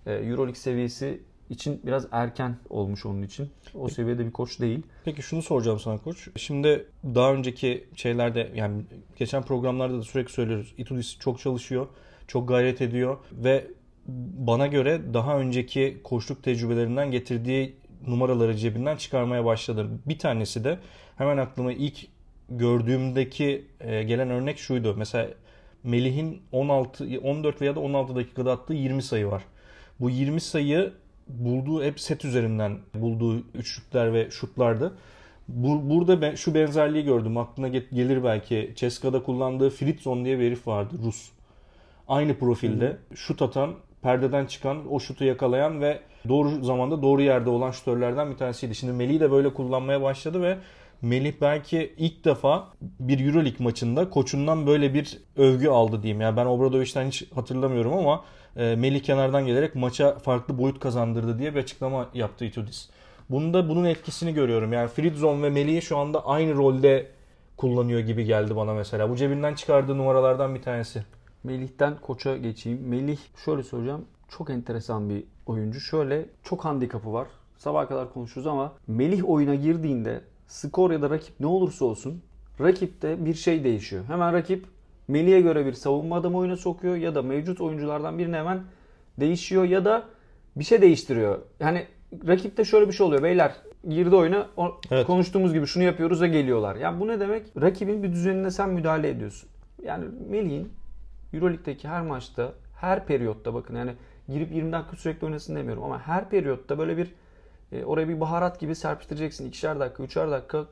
e, 0.06 0.12
Euroleague 0.12 0.54
seviyesi 0.54 1.22
için 1.50 1.80
biraz 1.84 2.06
erken 2.12 2.56
olmuş 2.70 3.06
onun 3.06 3.22
için. 3.22 3.50
O 3.74 3.88
seviyede 3.88 4.26
bir 4.26 4.32
koç 4.32 4.60
değil. 4.60 4.82
Peki 5.04 5.22
şunu 5.22 5.42
soracağım 5.42 5.80
sana 5.80 5.98
koç. 5.98 6.28
Şimdi 6.36 6.86
daha 7.04 7.32
önceki 7.32 7.84
şeylerde 7.96 8.52
yani 8.54 8.82
geçen 9.16 9.42
programlarda 9.42 9.98
da 9.98 10.02
sürekli 10.02 10.32
söylüyoruz. 10.32 10.74
Itudis 10.78 11.18
çok 11.18 11.40
çalışıyor, 11.40 11.86
çok 12.28 12.48
gayret 12.48 12.82
ediyor 12.82 13.16
ve 13.32 13.66
bana 14.38 14.66
göre 14.66 15.00
daha 15.14 15.38
önceki 15.38 16.00
koçluk 16.04 16.42
tecrübelerinden 16.42 17.10
getirdiği 17.10 17.76
numaraları 18.06 18.56
cebinden 18.56 18.96
çıkarmaya 18.96 19.44
başladı. 19.44 19.88
Bir 20.06 20.18
tanesi 20.18 20.64
de 20.64 20.78
hemen 21.16 21.36
aklıma 21.36 21.72
ilk 21.72 22.06
gördüğümdeki 22.48 23.66
e, 23.80 24.02
gelen 24.02 24.30
örnek 24.30 24.58
şuydu. 24.58 24.94
Mesela 24.98 25.28
Melih'in 25.84 26.42
16 26.52 27.08
14 27.22 27.60
veya 27.60 27.76
da 27.76 27.80
16 27.80 28.16
dakikada 28.16 28.52
attığı 28.52 28.74
20 28.74 29.02
sayı 29.02 29.26
var. 29.26 29.42
Bu 30.00 30.10
20 30.10 30.40
sayı 30.40 30.92
bulduğu 31.28 31.84
hep 31.84 32.00
set 32.00 32.24
üzerinden 32.24 32.78
bulduğu 32.94 33.38
üçlükler 33.54 34.12
ve 34.12 34.30
şutlardı. 34.30 34.92
Bu, 35.48 35.90
burada 35.90 36.22
ben 36.22 36.34
şu 36.34 36.54
benzerliği 36.54 37.04
gördüm. 37.04 37.36
Aklına 37.36 37.68
get- 37.68 37.94
gelir 37.94 38.24
belki. 38.24 38.72
Ceska'da 38.76 39.22
kullandığı 39.22 39.70
Fritzon 39.70 40.24
diye 40.24 40.38
bir 40.38 40.46
herif 40.46 40.66
vardı 40.66 40.94
Rus. 41.04 41.30
Aynı 42.08 42.38
profilde 42.38 42.96
şut 43.14 43.42
atan, 43.42 43.74
perdeden 44.02 44.46
çıkan, 44.46 44.92
o 44.92 45.00
şutu 45.00 45.24
yakalayan 45.24 45.80
ve 45.80 46.00
doğru 46.28 46.64
zamanda 46.64 47.02
doğru 47.02 47.22
yerde 47.22 47.50
olan 47.50 47.70
şutörlerden 47.70 48.30
bir 48.30 48.36
tanesiydi. 48.36 48.74
Şimdi 48.74 48.92
Melih'i 48.92 49.20
de 49.20 49.30
böyle 49.30 49.54
kullanmaya 49.54 50.02
başladı 50.02 50.42
ve 50.42 50.58
Melih 51.02 51.32
belki 51.40 51.94
ilk 51.98 52.24
defa 52.24 52.68
bir 52.80 53.26
Euroleague 53.26 53.64
maçında 53.64 54.10
koçundan 54.10 54.66
böyle 54.66 54.94
bir 54.94 55.18
övgü 55.36 55.68
aldı 55.68 56.02
diyeyim. 56.02 56.20
Yani 56.20 56.36
ben 56.36 56.46
Obradovic'den 56.46 57.06
hiç 57.06 57.32
hatırlamıyorum 57.32 57.92
ama 57.92 58.24
Melih 58.56 59.02
kenardan 59.02 59.46
gelerek 59.46 59.74
maça 59.74 60.18
farklı 60.18 60.58
boyut 60.58 60.80
kazandırdı 60.80 61.38
diye 61.38 61.54
bir 61.54 61.60
açıklama 61.60 62.08
yaptı 62.14 62.44
Itudis. 62.44 62.88
Bunda 63.30 63.68
bunun 63.68 63.84
etkisini 63.84 64.34
görüyorum. 64.34 64.72
Yani 64.72 64.88
Fritzon 64.88 65.42
ve 65.42 65.50
Melih'i 65.50 65.82
şu 65.82 65.98
anda 65.98 66.26
aynı 66.26 66.54
rolde 66.54 67.10
kullanıyor 67.56 68.00
gibi 68.00 68.24
geldi 68.24 68.56
bana 68.56 68.74
mesela. 68.74 69.10
Bu 69.10 69.16
cebinden 69.16 69.54
çıkardığı 69.54 69.98
numaralardan 69.98 70.54
bir 70.54 70.62
tanesi. 70.62 71.02
Melih'ten 71.44 71.96
koça 72.00 72.36
geçeyim. 72.36 72.88
Melih 72.88 73.18
şöyle 73.44 73.62
soracağım. 73.62 74.04
Çok 74.28 74.50
enteresan 74.50 75.10
bir 75.10 75.24
oyuncu. 75.46 75.80
Şöyle 75.80 76.26
çok 76.42 76.64
handikapı 76.64 77.12
var. 77.12 77.26
Sabaha 77.58 77.88
kadar 77.88 78.12
konuşuruz 78.12 78.46
ama 78.46 78.72
Melih 78.86 79.30
oyuna 79.30 79.54
girdiğinde 79.54 80.20
skor 80.46 80.90
ya 80.90 81.02
da 81.02 81.10
rakip 81.10 81.40
ne 81.40 81.46
olursa 81.46 81.84
olsun 81.84 82.22
rakipte 82.60 83.24
bir 83.24 83.34
şey 83.34 83.64
değişiyor. 83.64 84.04
Hemen 84.08 84.32
rakip 84.32 84.66
Melih'e 85.08 85.40
göre 85.40 85.66
bir 85.66 85.72
savunma 85.72 86.16
adamı 86.16 86.38
oyuna 86.38 86.56
sokuyor 86.56 86.96
ya 86.96 87.14
da 87.14 87.22
mevcut 87.22 87.60
oyunculardan 87.60 88.18
birini 88.18 88.36
hemen 88.36 88.60
değişiyor 89.20 89.64
ya 89.64 89.84
da 89.84 90.02
bir 90.56 90.64
şey 90.64 90.82
değiştiriyor. 90.82 91.38
Yani 91.60 91.86
rakipte 92.28 92.64
şöyle 92.64 92.88
bir 92.88 92.92
şey 92.92 93.06
oluyor. 93.06 93.22
Beyler 93.22 93.52
girdi 93.88 94.16
oyuna 94.16 94.46
o- 94.56 94.80
Evet. 94.90 95.06
konuştuğumuz 95.06 95.52
gibi 95.52 95.66
şunu 95.66 95.82
yapıyoruz 95.84 96.22
ve 96.22 96.28
geliyorlar. 96.28 96.76
Yani 96.76 97.00
bu 97.00 97.08
ne 97.08 97.20
demek? 97.20 97.46
Rakibin 97.60 98.02
bir 98.02 98.12
düzenine 98.12 98.50
sen 98.50 98.68
müdahale 98.70 99.08
ediyorsun. 99.08 99.48
Yani 99.84 100.04
Melih'in 100.30 100.72
Euroleague'deki 101.32 101.88
her 101.88 102.02
maçta, 102.02 102.52
her 102.80 103.06
periyotta 103.06 103.54
bakın 103.54 103.76
yani 103.76 103.90
girip 104.28 104.52
20 104.52 104.72
dakika 104.72 104.96
sürekli 104.96 105.24
oynasın 105.24 105.56
demiyorum 105.56 105.82
ama 105.84 105.98
her 105.98 106.28
periyotta 106.30 106.78
böyle 106.78 106.96
bir 106.96 107.14
e, 107.72 107.84
oraya 107.84 108.08
bir 108.08 108.20
baharat 108.20 108.60
gibi 108.60 108.74
serpiştireceksin. 108.74 109.48
ikişer 109.48 109.80
dakika, 109.80 110.02
üçer 110.02 110.30
dakika 110.30 110.66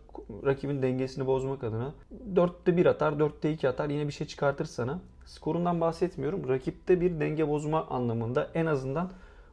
rakibin 0.45 0.83
dengesini 0.83 1.27
bozmak 1.27 1.65
adına. 1.65 1.93
4'te 2.35 2.77
1 2.77 2.87
atar, 2.87 3.13
4'te 3.13 3.53
2 3.53 3.69
atar 3.69 3.89
yine 3.91 4.07
bir 4.07 4.13
şey 4.13 4.27
çıkartır 4.27 4.65
sana. 4.65 4.99
Skorundan 5.27 5.81
bahsetmiyorum. 5.81 6.49
Rakipte 6.49 7.01
bir 7.01 7.21
denge 7.21 7.49
bozma 7.49 7.87
anlamında 7.87 8.51
en 8.55 8.67
azından 8.67 9.11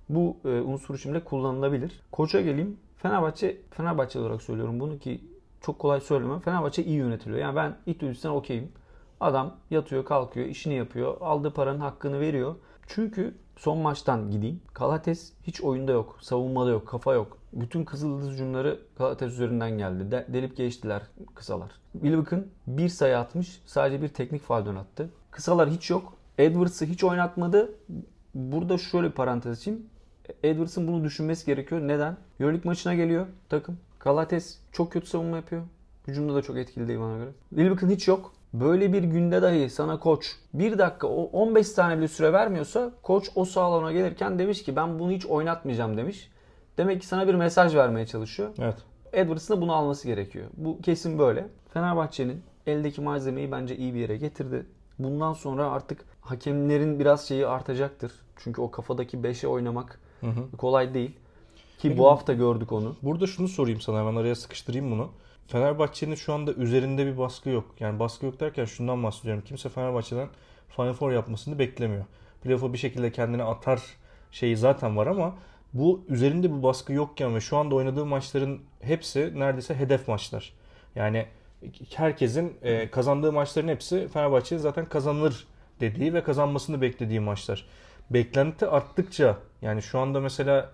bu 0.09 0.37
e, 0.45 0.47
unsur 0.47 0.95
içinde 0.95 1.23
kullanılabilir. 1.23 2.01
Koça 2.11 2.41
geleyim. 2.41 2.77
Fenerbahçe, 2.97 3.57
Fenerbahçe 3.71 4.19
olarak 4.19 4.41
söylüyorum 4.41 4.79
bunu 4.79 4.99
ki 4.99 5.21
çok 5.61 5.79
kolay 5.79 6.01
söylemem. 6.01 6.39
Fenerbahçe 6.39 6.83
iyi 6.83 6.97
yönetiliyor. 6.97 7.39
Yani 7.39 7.55
ben 7.55 7.77
ilk 7.85 7.99
duyuştan 7.99 8.31
okeyim. 8.31 8.71
Adam 9.19 9.55
yatıyor, 9.69 10.05
kalkıyor, 10.05 10.45
işini 10.45 10.73
yapıyor. 10.73 11.17
Aldığı 11.21 11.53
paranın 11.53 11.79
hakkını 11.79 12.19
veriyor. 12.19 12.55
Çünkü 12.87 13.33
son 13.61 13.77
maçtan 13.77 14.31
gideyim. 14.31 14.61
Kalates 14.73 15.33
hiç 15.43 15.61
oyunda 15.61 15.91
yok. 15.91 16.17
Savunmada 16.21 16.69
yok. 16.69 16.87
Kafa 16.87 17.13
yok. 17.13 17.37
Bütün 17.53 17.85
kızıl 17.85 18.31
hücumları 18.31 18.79
Kalates 18.97 19.33
üzerinden 19.33 19.77
geldi. 19.77 20.11
De, 20.11 20.25
delip 20.29 20.57
geçtiler 20.57 21.01
kısalar. 21.35 21.71
Wilbeck'ın 21.93 22.47
bir 22.67 22.89
sayı 22.89 23.17
atmış. 23.17 23.61
Sadece 23.65 24.01
bir 24.01 24.07
teknik 24.07 24.41
faal 24.43 24.65
attı. 24.75 25.09
Kısalar 25.31 25.69
hiç 25.69 25.89
yok. 25.89 26.13
Edwards'ı 26.37 26.85
hiç 26.85 27.03
oynatmadı. 27.03 27.75
Burada 28.35 28.77
şöyle 28.77 29.07
bir 29.07 29.13
parantez 29.13 29.59
açayım. 29.59 29.81
Edwards'ın 30.43 30.87
bunu 30.87 31.03
düşünmesi 31.03 31.45
gerekiyor. 31.45 31.81
Neden? 31.81 32.17
Euroleague 32.39 32.69
maçına 32.69 32.95
geliyor 32.95 33.27
takım. 33.49 33.77
Kalates 33.99 34.59
çok 34.71 34.91
kötü 34.91 35.07
savunma 35.07 35.35
yapıyor. 35.35 35.63
Hücumda 36.07 36.35
da 36.35 36.41
çok 36.41 36.57
etkili 36.57 36.87
değil 36.87 36.99
bana 36.99 37.17
göre. 37.17 37.29
Wilbeck'ın 37.49 37.89
hiç 37.89 38.07
yok. 38.07 38.33
Böyle 38.53 38.93
bir 38.93 39.03
günde 39.03 39.41
dahi 39.41 39.69
sana 39.69 39.99
koç 39.99 40.35
bir 40.53 40.77
dakika 40.77 41.07
o 41.07 41.23
15 41.23 41.67
saniye 41.67 41.97
bile 41.97 42.07
süre 42.07 42.33
vermiyorsa 42.33 42.91
koç 43.03 43.29
o 43.35 43.45
sağlana 43.45 43.91
gelirken 43.91 44.39
demiş 44.39 44.63
ki 44.63 44.75
ben 44.75 44.99
bunu 44.99 45.11
hiç 45.11 45.25
oynatmayacağım 45.25 45.97
demiş. 45.97 46.29
Demek 46.77 47.01
ki 47.01 47.07
sana 47.07 47.27
bir 47.27 47.35
mesaj 47.35 47.75
vermeye 47.75 48.05
çalışıyor. 48.05 48.49
Evet. 48.59 48.77
Edwards'ın 49.13 49.57
da 49.57 49.61
bunu 49.61 49.73
alması 49.73 50.07
gerekiyor. 50.07 50.45
Bu 50.57 50.81
kesin 50.81 51.19
böyle. 51.19 51.47
Fenerbahçe'nin 51.73 52.43
eldeki 52.67 53.01
malzemeyi 53.01 53.51
bence 53.51 53.77
iyi 53.77 53.93
bir 53.93 53.99
yere 53.99 54.17
getirdi. 54.17 54.65
Bundan 54.99 55.33
sonra 55.33 55.71
artık 55.71 56.05
hakemlerin 56.21 56.99
biraz 56.99 57.27
şeyi 57.27 57.47
artacaktır. 57.47 58.11
Çünkü 58.37 58.61
o 58.61 58.71
kafadaki 58.71 59.17
5'e 59.17 59.47
oynamak 59.47 59.99
hı 60.21 60.27
hı. 60.27 60.57
kolay 60.57 60.93
değil. 60.93 61.11
Ki 61.77 61.87
Peki, 61.87 61.97
bu 61.97 62.07
hafta 62.07 62.33
gördük 62.33 62.71
onu. 62.71 62.95
Burada 63.01 63.27
şunu 63.27 63.47
sorayım 63.47 63.81
sana 63.81 63.99
hemen 63.99 64.15
araya 64.15 64.35
sıkıştırayım 64.35 64.91
bunu. 64.91 65.09
Fenerbahçe'nin 65.47 66.15
şu 66.15 66.33
anda 66.33 66.53
üzerinde 66.53 67.05
bir 67.05 67.17
baskı 67.17 67.49
yok. 67.49 67.75
Yani 67.79 67.99
baskı 67.99 68.25
yok 68.25 68.39
derken 68.39 68.65
şundan 68.65 69.03
bahsediyorum. 69.03 69.43
Kimse 69.45 69.69
Fenerbahçe'den 69.69 70.29
Final 70.75 70.93
Four 70.93 71.11
yapmasını 71.11 71.59
beklemiyor. 71.59 72.05
Playoff'a 72.43 72.73
bir 72.73 72.77
şekilde 72.77 73.11
kendini 73.11 73.43
atar 73.43 73.81
şeyi 74.31 74.57
zaten 74.57 74.97
var 74.97 75.07
ama 75.07 75.35
bu 75.73 76.05
üzerinde 76.09 76.57
bir 76.57 76.63
baskı 76.63 76.93
yokken 76.93 77.35
ve 77.35 77.41
şu 77.41 77.57
anda 77.57 77.75
oynadığı 77.75 78.05
maçların 78.05 78.61
hepsi 78.81 79.39
neredeyse 79.39 79.75
hedef 79.75 80.07
maçlar. 80.07 80.53
Yani 80.95 81.25
herkesin 81.95 82.57
e, 82.61 82.91
kazandığı 82.91 83.31
maçların 83.31 83.67
hepsi 83.67 84.07
Fenerbahçe'nin 84.07 84.59
zaten 84.59 84.85
kazanılır 84.85 85.47
dediği 85.79 86.13
ve 86.13 86.23
kazanmasını 86.23 86.81
beklediği 86.81 87.19
maçlar. 87.19 87.65
Beklenti 88.09 88.67
arttıkça 88.67 89.37
yani 89.61 89.81
şu 89.81 89.99
anda 89.99 90.19
mesela 90.19 90.71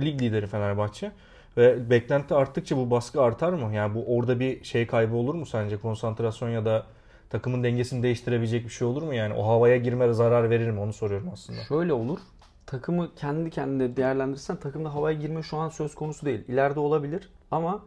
lig 0.00 0.22
lideri 0.22 0.46
Fenerbahçe 0.46 1.12
ve 1.56 1.90
beklenti 1.90 2.34
arttıkça 2.34 2.76
bu 2.76 2.90
baskı 2.90 3.22
artar 3.22 3.52
mı? 3.52 3.74
Yani 3.74 3.94
bu 3.94 4.16
orada 4.16 4.40
bir 4.40 4.64
şey 4.64 4.86
kaybı 4.86 5.16
olur 5.16 5.34
mu 5.34 5.46
sence? 5.46 5.76
Konsantrasyon 5.76 6.48
ya 6.48 6.64
da 6.64 6.86
takımın 7.30 7.64
dengesini 7.64 8.02
değiştirebilecek 8.02 8.64
bir 8.64 8.70
şey 8.70 8.86
olur 8.86 9.02
mu? 9.02 9.14
Yani 9.14 9.34
o 9.34 9.46
havaya 9.46 9.76
girme 9.76 10.12
zarar 10.12 10.50
verir 10.50 10.70
mi? 10.70 10.80
Onu 10.80 10.92
soruyorum 10.92 11.28
aslında. 11.32 11.58
Şöyle 11.68 11.92
olur. 11.92 12.18
Takımı 12.66 13.14
kendi 13.14 13.50
kendine 13.50 13.96
değerlendirirsen 13.96 14.56
takımda 14.56 14.94
havaya 14.94 15.18
girme 15.18 15.42
şu 15.42 15.56
an 15.56 15.68
söz 15.68 15.94
konusu 15.94 16.26
değil. 16.26 16.44
İleride 16.48 16.80
olabilir 16.80 17.28
ama 17.50 17.82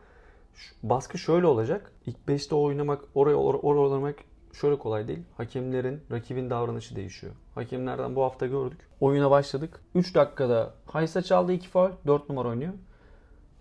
baskı 0.84 1.17
şöyle 1.17 1.47
olacak. 1.47 1.91
İlk 2.06 2.17
5'te 2.27 2.56
oynamak, 2.56 3.01
oraya 3.15 3.36
or- 3.36 3.60
oraya 3.62 3.80
oynamak 3.80 4.15
şöyle 4.53 4.77
kolay 4.77 5.08
değil. 5.08 5.19
Hakemlerin, 5.38 6.01
rakibin 6.12 6.49
davranışı 6.49 6.95
değişiyor. 6.95 7.34
Hakemlerden 7.56 8.15
bu 8.15 8.23
hafta 8.23 8.47
gördük. 8.47 8.80
Oyuna 8.99 9.32
başladık. 9.32 9.80
3 9.95 10.15
dakikada 10.15 10.73
Haysa 10.86 11.21
çaldı 11.21 11.51
2 11.53 11.67
faul. 11.67 11.89
4 12.08 12.30
numara 12.30 12.47
oynuyor. 12.47 12.73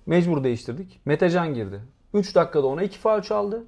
Mecbur 0.06 0.44
değiştirdik. 0.44 1.00
Metecan 1.04 1.54
girdi. 1.54 1.80
3 2.14 2.34
dakikada 2.34 2.66
ona 2.66 2.82
2 2.82 2.98
faul 2.98 3.22
çaldı. 3.22 3.64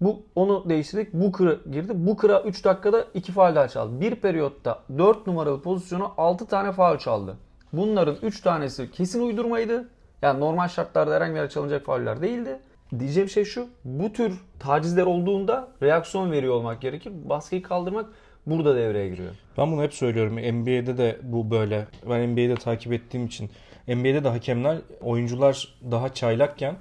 Bu 0.00 0.22
onu 0.34 0.68
değiştirdik. 0.68 1.12
Bu 1.12 1.32
kıra 1.32 1.56
girdi. 1.72 1.92
Bu 1.94 2.16
kıra 2.16 2.40
3 2.42 2.64
dakikada 2.64 3.06
2 3.14 3.32
faul 3.32 3.54
daha 3.54 3.68
çaldı. 3.68 4.00
Bir 4.00 4.14
periyotta 4.14 4.82
4 4.98 5.26
numaralı 5.26 5.62
pozisyona 5.62 6.10
6 6.16 6.46
tane 6.46 6.72
faul 6.72 6.98
çaldı. 6.98 7.36
Bunların 7.72 8.16
3 8.22 8.40
tanesi 8.40 8.90
kesin 8.90 9.22
uydurmaydı. 9.22 9.88
Yani 10.22 10.40
normal 10.40 10.68
şartlarda 10.68 11.14
herhangi 11.14 11.32
bir 11.34 11.38
yere 11.38 11.48
çalınacak 11.48 11.84
fauller 11.84 12.22
değildi. 12.22 12.60
Diyeceğim 12.98 13.28
şey 13.28 13.44
şu. 13.44 13.68
Bu 13.84 14.12
tür 14.12 14.40
tacizler 14.58 15.06
olduğunda 15.06 15.68
reaksiyon 15.82 16.32
veriyor 16.32 16.54
olmak 16.54 16.80
gerekir. 16.80 17.12
Baskıyı 17.24 17.62
kaldırmak 17.62 18.06
burada 18.46 18.76
devreye 18.76 19.08
giriyor. 19.08 19.30
Ben 19.58 19.72
bunu 19.72 19.82
hep 19.82 19.94
söylüyorum. 19.94 20.34
NBA'de 20.34 20.98
de 20.98 21.18
bu 21.22 21.50
böyle. 21.50 21.86
Ben 22.10 22.28
NBA'de 22.28 22.54
takip 22.54 22.92
ettiğim 22.92 23.26
için. 23.26 23.50
NBA'de 23.88 24.24
de 24.24 24.28
hakemler 24.28 24.78
oyuncular 25.00 25.74
daha 25.90 26.14
çaylakken 26.14 26.76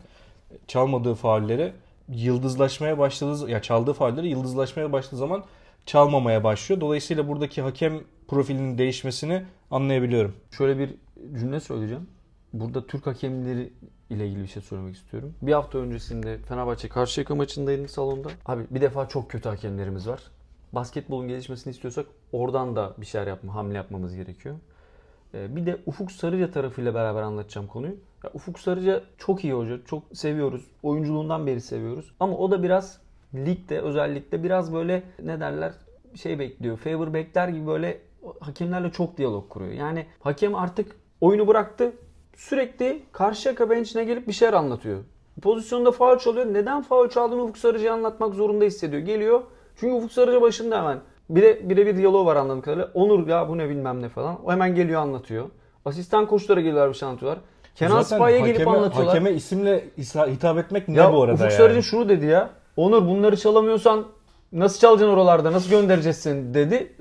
çalmadığı 0.68 1.16
faulleri 1.16 1.74
yıldızlaşmaya 2.10 2.98
başladığı 2.98 3.52
ya 3.52 3.62
çaldığı 3.62 3.94
faulleri 3.94 4.28
yıldızlaşmaya 4.28 4.92
başladığı 4.92 5.18
zaman 5.18 5.44
çalmamaya 5.86 6.44
başlıyor. 6.44 6.82
Dolayısıyla 6.82 7.28
buradaki 7.28 7.62
hakem 7.62 8.02
profilinin 8.28 8.78
değişmesini 8.78 9.44
anlayabiliyorum. 9.72 10.36
Şöyle 10.52 10.80
bir 10.80 10.96
cümle 11.40 11.60
söyleyeceğim. 11.60 12.08
Burada 12.54 12.88
Türk 12.88 13.08
hakemleri 13.08 13.74
ile 14.10 14.28
ilgili 14.28 14.44
bir 14.44 14.48
şey 14.48 14.62
söylemek 14.62 14.96
istiyorum. 14.96 15.34
Bir 15.42 15.54
hafta 15.54 15.78
öncesinde 15.78 16.38
Fenerbahçe 16.38 16.90
Karşıyaka 16.90 17.36
maçındaydık 17.36 17.90
salonda. 17.90 18.30
Abi 18.46 18.64
bir 18.70 18.82
defa 18.82 19.08
çok 19.08 19.32
kötü 19.32 19.50
hakemlerimiz 19.50 20.08
var. 20.08 20.22
Basketbolun 20.74 21.28
gelişmesini 21.28 21.72
istiyorsak 21.72 22.06
oradan 22.32 22.76
da 22.76 22.94
bir 22.98 23.06
şeyler 23.06 23.28
yapma, 23.28 23.56
hamle 23.56 23.78
yapmamız 23.78 24.16
gerekiyor. 24.16 24.56
Ee, 25.34 25.56
bir 25.56 25.66
de 25.66 25.78
Ufuk 25.86 26.12
Sarıca 26.12 26.52
tarafıyla 26.52 26.94
beraber 26.94 27.22
anlatacağım 27.22 27.68
konuyu. 27.68 27.96
Ya 28.24 28.30
Ufuk 28.34 28.60
Sarıca 28.60 29.04
çok 29.18 29.44
iyi 29.44 29.54
hoca. 29.54 29.80
Çok 29.86 30.04
seviyoruz. 30.14 30.66
Oyunculuğundan 30.84 31.48
beri 31.48 31.62
seviyoruz. 31.62 32.12
Ama 32.20 32.38
o 32.38 32.52
da 32.52 32.64
biraz 32.64 33.02
ligde 33.36 33.82
özellikle 33.82 34.44
biraz 34.44 34.74
böyle 34.74 35.04
ne 35.24 35.40
derler 35.40 35.74
şey 36.16 36.40
bekliyor. 36.40 36.78
Favor 36.78 37.14
bekler 37.14 37.48
gibi 37.48 37.68
böyle 37.68 38.02
hakemlerle 38.40 38.92
çok 38.92 39.18
diyalog 39.18 39.50
kuruyor. 39.50 39.72
Yani 39.72 40.06
hakem 40.20 40.56
artık 40.56 40.96
oyunu 41.22 41.48
bıraktı. 41.48 41.92
Sürekli 42.36 43.04
karşı 43.12 43.50
yaka 43.50 43.70
bench'ine 43.70 44.04
gelip 44.04 44.28
bir 44.28 44.34
şeyler 44.34 44.54
anlatıyor. 44.54 45.04
Pozisyonda 45.42 45.92
faul 45.92 46.18
çalıyor. 46.18 46.46
Neden 46.54 46.82
faul 46.82 47.10
çaldığını 47.10 47.44
Ufuk 47.44 47.58
Sarıcı'ya 47.58 47.94
anlatmak 47.94 48.36
zorunda 48.36 48.66
hissediyor. 48.66 49.02
Geliyor. 49.02 49.42
Çünkü 49.76 49.94
Ufuk 49.94 50.12
Sarıcı 50.12 50.42
başında 50.42 50.78
hemen. 50.82 51.00
Bir 51.30 51.42
de 51.42 51.70
birebir 51.70 51.98
diyaloğu 51.98 52.26
var 52.26 52.36
anladığım 52.36 52.62
kadarıyla. 52.62 52.90
Onur 52.94 53.28
ya 53.28 53.50
bu 53.50 53.58
ne 53.58 53.70
bilmem 53.70 54.02
ne 54.02 54.10
falan. 54.10 54.46
O 54.46 54.52
hemen 54.52 54.76
geliyor 54.76 55.02
anlatıyor. 55.02 55.46
Asistan 55.86 56.28
koçlara 56.28 56.62
geliyorlar 56.62 56.90
bir 56.90 56.94
şey 56.94 57.08
anlatıyorlar. 57.08 57.42
Kenan 57.76 58.02
Spa'ya 58.02 58.40
gelip 58.40 58.68
anlatıyorlar. 58.68 59.08
Hakeme 59.08 59.32
isimle 59.32 59.84
hitap 60.28 60.58
etmek 60.58 60.88
ne 60.88 60.98
ya, 60.98 61.14
bu 61.14 61.22
arada 61.24 61.34
Ufuk 61.34 61.44
yani? 61.44 61.54
Sarıcı 61.54 61.84
şunu 61.84 62.10
dedi 62.10 62.26
ya. 62.26 62.50
Onur 62.78 63.08
bunları 63.08 63.38
çalamıyorsan 63.38 64.06
nasıl 64.52 64.80
çalacaksın 64.80 65.14
oralarda? 65.14 65.52
Nasıl 65.52 65.70
göndereceğiz 65.70 66.18
seni 66.18 66.54
dedi. 66.54 66.94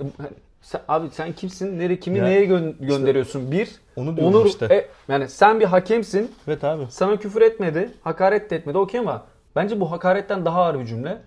Sen, 0.63 0.81
abi 0.89 1.11
sen 1.11 1.33
kimsin? 1.33 1.79
Nereye 1.79 2.01
kimi 2.01 2.19
ya, 2.19 2.25
neye 2.25 2.47
gö- 2.47 2.87
gönderiyorsun? 2.87 3.41
Işte, 3.41 3.53
bir. 3.53 3.71
Onu 3.97 4.15
Onur 4.27 4.47
işte. 4.47 4.67
E, 4.75 4.87
yani 5.13 5.29
sen 5.29 5.61
bir 5.61 5.65
hakemsin. 5.65 6.31
Evet 6.49 6.65
abi. 6.65 6.83
Sana 6.91 7.17
küfür 7.17 7.43
etmedi, 7.43 7.91
hakaret 8.03 8.51
de 8.51 8.57
etmedi. 8.57 8.79
Okey 8.79 9.01
ama 9.01 9.23
bence 9.57 9.81
bu 9.81 9.91
hakaretten 9.91 10.45
daha 10.45 10.63
ağır 10.63 10.81
bir 10.81 10.87
cümle. 10.87 11.19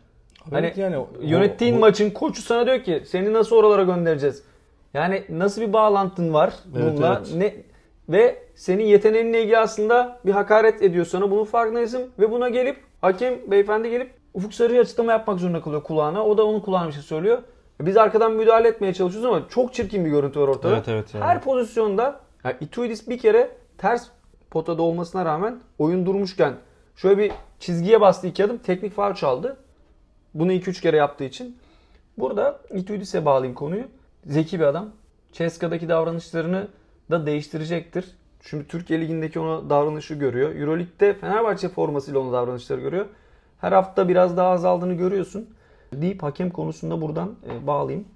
Hani 0.50 0.74
yani 0.76 0.98
o, 0.98 1.10
yönettiğin 1.22 1.78
o, 1.78 1.80
maçın 1.80 2.10
koçu 2.10 2.42
sana 2.42 2.66
diyor 2.66 2.84
ki 2.84 3.04
seni 3.06 3.34
nasıl 3.34 3.56
oralara 3.56 3.84
göndereceğiz? 3.84 4.44
Yani 4.94 5.24
nasıl 5.30 5.62
bir 5.62 5.74
bağlantın 5.74 6.34
var 6.34 6.54
bununla? 6.66 7.08
Evet, 7.08 7.28
evet. 7.34 7.36
Ne 7.36 7.56
ve 8.10 8.44
senin 8.56 8.84
yeteneğinle 8.84 9.42
ilgili 9.42 9.58
aslında 9.58 10.20
bir 10.26 10.32
hakaret 10.32 10.82
ediyor 10.82 11.06
sana. 11.06 11.32
Bunun 11.32 11.46
farkındaysın 11.46 12.12
ve 12.20 12.32
buna 12.32 12.50
gelip 12.50 12.78
hakem 13.02 13.52
beyefendi 13.52 13.90
gelip 13.90 14.12
Ufuk 14.34 14.54
Sarı'ya 14.54 14.82
açıklama 14.82 15.12
yapmak 15.12 15.40
zorunda 15.40 15.62
kalıyor 15.62 15.84
kulağına. 15.84 16.26
O 16.26 16.38
da 16.38 16.46
onun 16.46 16.60
kulağına 16.60 16.88
bir 16.88 16.94
şey 16.94 17.02
söylüyor. 17.02 17.38
Biz 17.82 17.98
arkadan 17.98 18.32
müdahale 18.32 18.68
etmeye 18.68 18.94
çalışıyoruz 18.94 19.30
ama 19.30 19.50
çok 19.50 19.74
çirkin 19.74 20.06
bir 20.06 20.10
görüntü 20.10 20.40
var 20.40 20.48
ortada. 20.48 20.76
Evet, 20.76 20.88
evet, 20.88 21.14
yani. 21.14 21.24
Her 21.24 21.42
pozisyonda 21.42 22.20
yani 22.44 22.56
Ituidis 22.62 23.10
bir 23.10 23.18
kere 23.18 23.50
ters 23.78 24.08
potada 24.52 24.82
olmasına 24.82 25.26
rağmen 25.26 25.60
oyun 25.80 26.06
durmuşken 26.06 26.54
şöyle 26.96 27.18
bir 27.18 27.32
çizgiye 27.60 28.02
bastı 28.02 28.28
iki 28.28 28.46
adım 28.46 28.58
teknik 28.58 28.94
faul 28.94 29.14
çaldı. 29.14 29.58
Bunu 30.34 30.54
2-3 30.54 30.82
kere 30.82 30.98
yaptığı 30.98 31.24
için. 31.24 31.58
Burada 32.18 32.62
Ituidis'e 32.74 33.26
bağlayayım 33.26 33.56
konuyu. 33.56 33.84
Zeki 34.26 34.60
bir 34.60 34.66
adam. 34.66 34.90
Ceska'daki 35.32 35.90
davranışlarını 35.90 36.68
da 37.12 37.26
değiştirecektir. 37.26 38.06
Şimdi 38.50 38.68
Türkiye 38.68 39.02
Ligi'ndeki 39.02 39.40
ona 39.40 39.70
davranışı 39.70 40.14
görüyor. 40.14 40.56
Euroleague'de 40.56 41.14
Fenerbahçe 41.14 41.70
formasıyla 41.70 42.20
ona 42.20 42.34
davranışları 42.34 42.82
görüyor. 42.82 43.06
Her 43.62 43.72
hafta 43.72 44.08
biraz 44.08 44.38
daha 44.38 44.50
azaldığını 44.50 44.94
görüyorsun 44.94 45.50
deyip 45.94 46.24
hakem 46.24 46.50
konusunda 46.50 47.02
buradan 47.02 47.36
e, 47.50 47.68
bağlayayım. 47.68 48.08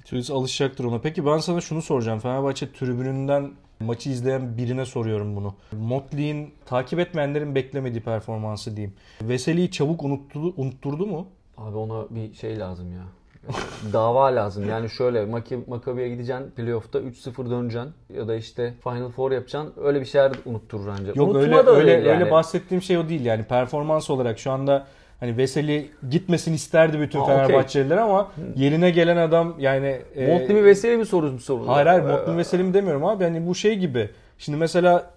Itudis 0.00 0.30
alışacaktır 0.30 0.84
ona. 0.84 1.00
Peki 1.00 1.26
ben 1.26 1.38
sana 1.38 1.60
şunu 1.60 1.82
soracağım. 1.82 2.18
Fenerbahçe 2.18 2.72
tribününden 2.72 3.50
maçı 3.80 4.10
izleyen 4.10 4.58
birine 4.58 4.86
soruyorum 4.86 5.36
bunu. 5.36 5.54
Motley'in 5.72 6.54
takip 6.66 6.98
etmeyenlerin 6.98 7.54
beklemediği 7.54 8.02
performansı 8.02 8.76
diyeyim. 8.76 8.94
Veseli'yi 9.22 9.70
çabuk 9.70 10.02
unutturdu, 10.04 10.54
unutturdu 10.56 11.06
mu? 11.06 11.26
Abi 11.58 11.76
ona 11.76 12.04
bir 12.10 12.34
şey 12.34 12.58
lazım 12.58 12.92
ya. 12.92 13.02
Dava 13.92 14.24
lazım. 14.24 14.68
Yani 14.68 14.90
şöyle 14.90 15.24
Maki, 15.24 15.58
Makabi'ye 15.66 16.08
gideceksin 16.08 16.50
playoff'ta 16.50 16.98
3-0 16.98 17.50
döneceksin 17.50 17.92
ya 18.14 18.28
da 18.28 18.34
işte 18.34 18.74
Final 18.84 19.10
Four 19.10 19.32
yapacaksın. 19.32 19.72
Öyle 19.84 20.00
bir 20.00 20.04
şeyler 20.06 20.32
unutturur 20.44 20.88
ancak. 20.88 21.16
Yok 21.16 21.28
Unutma 21.28 21.40
öyle 21.40 21.66
da 21.66 21.70
öyle 21.70 21.86
değil 21.92 22.06
yani. 22.06 22.20
öyle 22.20 22.30
bahsettiğim 22.30 22.82
şey 22.82 22.98
o 22.98 23.08
değil 23.08 23.24
yani 23.24 23.44
performans 23.44 24.10
olarak 24.10 24.38
şu 24.38 24.50
anda 24.50 24.86
hani 25.20 25.36
Veseli 25.36 25.90
gitmesin 26.10 26.52
isterdi 26.52 27.00
bütün 27.00 27.18
okey. 27.18 27.34
Fenerbahçeliler 27.36 27.96
ama 27.96 28.32
yerine 28.56 28.90
gelen 28.90 29.16
adam 29.16 29.54
yani 29.58 30.00
e, 30.14 30.26
Montli 30.26 30.54
mi 30.54 30.64
Veseli 30.64 30.96
mi 30.96 31.06
sorun 31.06 31.38
sorun? 31.38 31.66
Hayır 31.66 31.86
hayır 31.86 32.02
Motley 32.02 32.36
Veseli 32.36 32.62
mi 32.62 32.74
demiyorum 32.74 33.04
abi 33.04 33.24
hani 33.24 33.46
bu 33.46 33.54
şey 33.54 33.74
gibi. 33.78 34.10
Şimdi 34.38 34.58
mesela 34.58 35.10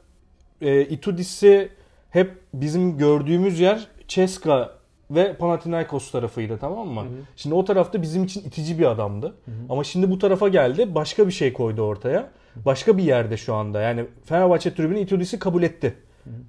e, 0.61 0.81
Itudis'i 0.81 1.69
hep 2.09 2.31
bizim 2.53 2.97
gördüğümüz 2.97 3.59
yer 3.59 3.87
Ceska 4.07 4.76
ve 5.11 5.33
Panathinaikos 5.33 6.11
tarafıydı 6.11 6.57
tamam 6.57 6.87
mı? 6.87 7.03
Şimdi 7.35 7.55
o 7.55 7.65
tarafta 7.65 8.01
bizim 8.01 8.23
için 8.23 8.41
itici 8.41 8.79
bir 8.79 8.85
adamdı. 8.85 9.35
Ama 9.69 9.83
şimdi 9.83 10.11
bu 10.11 10.19
tarafa 10.19 10.47
geldi 10.47 10.95
başka 10.95 11.27
bir 11.27 11.31
şey 11.31 11.53
koydu 11.53 11.81
ortaya. 11.81 12.29
Başka 12.65 12.97
bir 12.97 13.03
yerde 13.03 13.37
şu 13.37 13.53
anda. 13.53 13.81
Yani 13.81 14.05
Fenerbahçe 14.25 14.75
tribünü 14.75 14.99
Itudis'i 14.99 15.39
kabul 15.39 15.63
etti. 15.63 15.93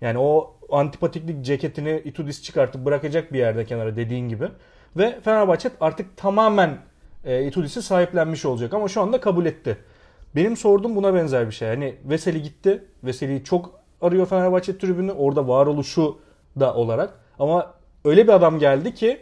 Yani 0.01 0.19
o 0.19 0.55
antipatiklik 0.71 1.45
ceketini 1.45 2.03
Itudis 2.05 2.43
çıkartıp 2.43 2.85
bırakacak 2.85 3.33
bir 3.33 3.39
yerde 3.39 3.65
kenara 3.65 3.97
dediğin 3.97 4.29
gibi. 4.29 4.49
Ve 4.97 5.21
Fenerbahçe 5.21 5.71
artık 5.81 6.17
tamamen 6.17 6.79
e, 7.25 7.47
Itudis'i 7.47 7.83
sahiplenmiş 7.83 8.45
olacak 8.45 8.75
ama 8.75 8.89
şu 8.89 9.03
anda 9.03 9.21
kabul 9.21 9.47
etti. 9.47 9.77
Benim 10.37 10.57
sorduğum 10.57 10.97
buna 10.97 11.15
benzer 11.15 11.47
bir 11.47 11.53
şey. 11.53 11.69
Hani 11.69 11.95
Veseli 12.05 12.43
gitti. 12.43 12.85
Veseli'yi 13.05 13.45
çok 13.45 13.81
arıyor 14.01 14.27
Fenerbahçe 14.27 14.79
tribünü. 14.79 15.13
Orada 15.13 15.49
varoluşu 15.49 16.19
da 16.61 16.75
olarak. 16.75 17.15
Ama 17.39 17.75
öyle 18.09 18.27
bir 18.27 18.33
adam 18.33 18.59
geldi 18.59 18.95
ki 18.95 19.19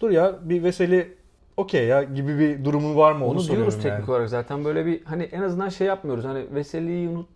dur 0.00 0.10
ya 0.10 0.34
bir 0.42 0.62
Veseli 0.62 1.16
okey 1.56 1.86
ya 1.86 2.02
gibi 2.02 2.38
bir 2.38 2.64
durumu 2.64 2.96
var 2.96 3.12
mı 3.12 3.24
onu, 3.24 3.32
Onu 3.32 3.40
soruyorum 3.40 3.70
diyoruz 3.70 3.84
yani. 3.84 3.92
teknik 3.94 4.08
olarak 4.08 4.28
zaten 4.28 4.64
böyle 4.64 4.86
bir 4.86 5.04
hani 5.04 5.22
en 5.22 5.42
azından 5.42 5.68
şey 5.68 5.86
yapmıyoruz. 5.86 6.24
Hani 6.24 6.54
Veseli'yi 6.54 7.08
unut 7.08 7.28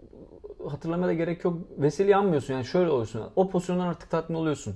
hatırlamaya 0.69 1.09
da 1.09 1.13
gerek 1.13 1.45
yok. 1.45 1.59
Veseli'yi 1.79 2.17
anmıyorsun 2.17 2.55
yani 2.55 2.65
şöyle 2.65 2.91
oluyorsun. 2.91 3.23
O 3.37 3.51
pozisyondan 3.51 3.87
artık 3.87 4.11
tatmin 4.11 4.37
oluyorsun. 4.37 4.75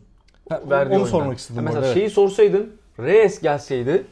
Ha, 0.48 0.62
onu 0.66 0.74
oyundan. 0.74 1.04
sormak 1.04 1.38
istedim. 1.38 1.56
Ha, 1.56 1.62
mesela 1.62 1.78
orada, 1.78 1.86
evet. 1.86 1.98
şeyi 1.98 2.10
sorsaydın 2.10 2.72
Reyes 2.98 3.40
gelseydi 3.40 4.04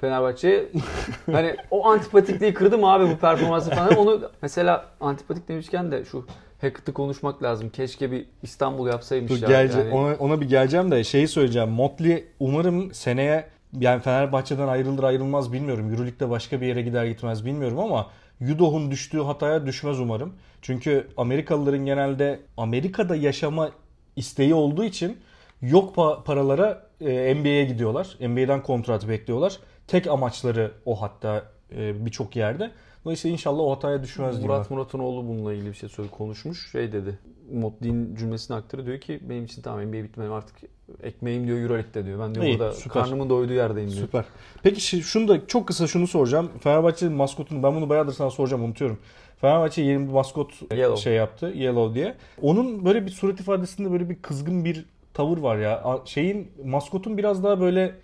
Fenerbahçe'ye 0.00 0.68
hani 1.32 1.56
o 1.70 1.86
antipatikliği 1.86 2.54
kırdı 2.54 2.78
mı 2.78 2.92
abi 2.92 3.10
bu 3.10 3.16
performansı 3.16 3.70
falan 3.70 3.96
onu 3.96 4.20
mesela 4.42 4.86
antipatik 5.00 5.48
demişken 5.48 5.92
de 5.92 6.04
şu 6.04 6.26
Hackett'ı 6.62 6.92
konuşmak 6.92 7.42
lazım. 7.42 7.70
Keşke 7.70 8.10
bir 8.10 8.24
İstanbul 8.42 8.86
yapsaymış 8.86 9.30
Dur, 9.30 9.42
ya. 9.42 9.48
gelece- 9.48 9.78
Yani- 9.78 9.94
ona, 9.94 10.14
ona 10.14 10.40
bir 10.40 10.48
geleceğim 10.48 10.90
de 10.90 11.04
şeyi 11.04 11.28
söyleyeceğim. 11.28 11.68
Motley 11.68 12.24
umarım 12.40 12.94
seneye 12.94 13.44
yani 13.80 14.02
Fenerbahçe'den 14.02 14.68
ayrılır 14.68 15.02
ayrılmaz 15.02 15.52
bilmiyorum. 15.52 15.90
Euroleague'de 15.90 16.30
başka 16.30 16.60
bir 16.60 16.66
yere 16.66 16.82
gider 16.82 17.04
gitmez 17.06 17.44
bilmiyorum 17.46 17.78
ama 17.78 18.06
Yudoh'un 18.40 18.90
düştüğü 18.90 19.20
hataya 19.20 19.66
düşmez 19.66 20.00
umarım. 20.00 20.32
Çünkü 20.62 21.08
Amerikalıların 21.16 21.84
genelde 21.86 22.40
Amerika'da 22.56 23.16
yaşama 23.16 23.70
isteği 24.16 24.54
olduğu 24.54 24.84
için 24.84 25.16
yok 25.62 25.96
pa- 25.96 26.24
paralara 26.24 26.86
e, 27.00 27.34
NBA'ye 27.34 27.64
gidiyorlar. 27.64 28.16
NBA'den 28.20 28.62
kontrat 28.62 29.08
bekliyorlar. 29.08 29.58
Tek 29.86 30.06
amaçları 30.06 30.72
o 30.86 31.02
hatta 31.02 31.42
e, 31.76 32.06
birçok 32.06 32.36
yerde. 32.36 32.70
Dolayısıyla 33.04 33.32
inşallah 33.32 33.60
o 33.60 33.70
hataya 33.70 34.02
düşmez 34.02 34.42
Murat 34.42 34.70
ben. 34.70 34.76
Muratonoğlu 34.76 35.28
bununla 35.28 35.52
ilgili 35.52 35.68
bir 35.68 35.74
şey 35.74 35.88
söyle 35.88 36.10
konuşmuş. 36.10 36.70
Şey 36.72 36.92
dedi. 36.92 37.18
Motley'in 37.52 38.14
cümlesini 38.16 38.56
aktarıyor. 38.56 38.86
Diyor 38.86 39.00
ki 39.00 39.20
benim 39.28 39.44
için 39.44 39.62
tamam 39.62 39.84
NBA 39.88 39.92
bitti 39.92 40.20
benim 40.20 40.32
artık 40.32 40.56
ekmeğim 41.02 41.46
diyor 41.46 41.58
Euroleague'de 41.58 42.04
diyor. 42.06 42.20
Ben 42.20 42.34
diyor 42.34 42.46
İyi, 42.46 42.58
burada 42.58 42.72
süper. 42.72 43.02
karnımın 43.02 43.30
doyduğu 43.30 43.52
yerdeyim 43.52 43.90
diyor. 43.90 44.00
Süper. 44.02 44.24
Peki 44.62 44.80
şunu 45.02 45.28
da 45.28 45.46
çok 45.46 45.66
kısa 45.68 45.86
şunu 45.86 46.06
soracağım. 46.06 46.50
Fenerbahçe'nin 46.60 47.12
maskotunu 47.12 47.62
ben 47.62 47.74
bunu 47.74 47.88
bayağıdır 47.88 48.12
sana 48.12 48.30
soracağım 48.30 48.64
unutuyorum. 48.64 48.98
Fenerbahçe 49.40 49.82
yeni 49.82 50.06
bir 50.08 50.12
maskot 50.12 50.72
Yellow. 50.72 51.02
şey 51.02 51.14
yaptı. 51.14 51.46
Yellow 51.56 51.94
diye. 51.94 52.14
Onun 52.42 52.84
böyle 52.84 53.06
bir 53.06 53.10
surat 53.10 53.40
ifadesinde 53.40 53.92
böyle 53.92 54.10
bir 54.10 54.22
kızgın 54.22 54.64
bir 54.64 54.84
tavır 55.14 55.38
var 55.38 55.58
ya. 55.58 55.98
Şeyin 56.04 56.50
maskotun 56.64 57.18
biraz 57.18 57.44
daha 57.44 57.60
böyle 57.60 57.94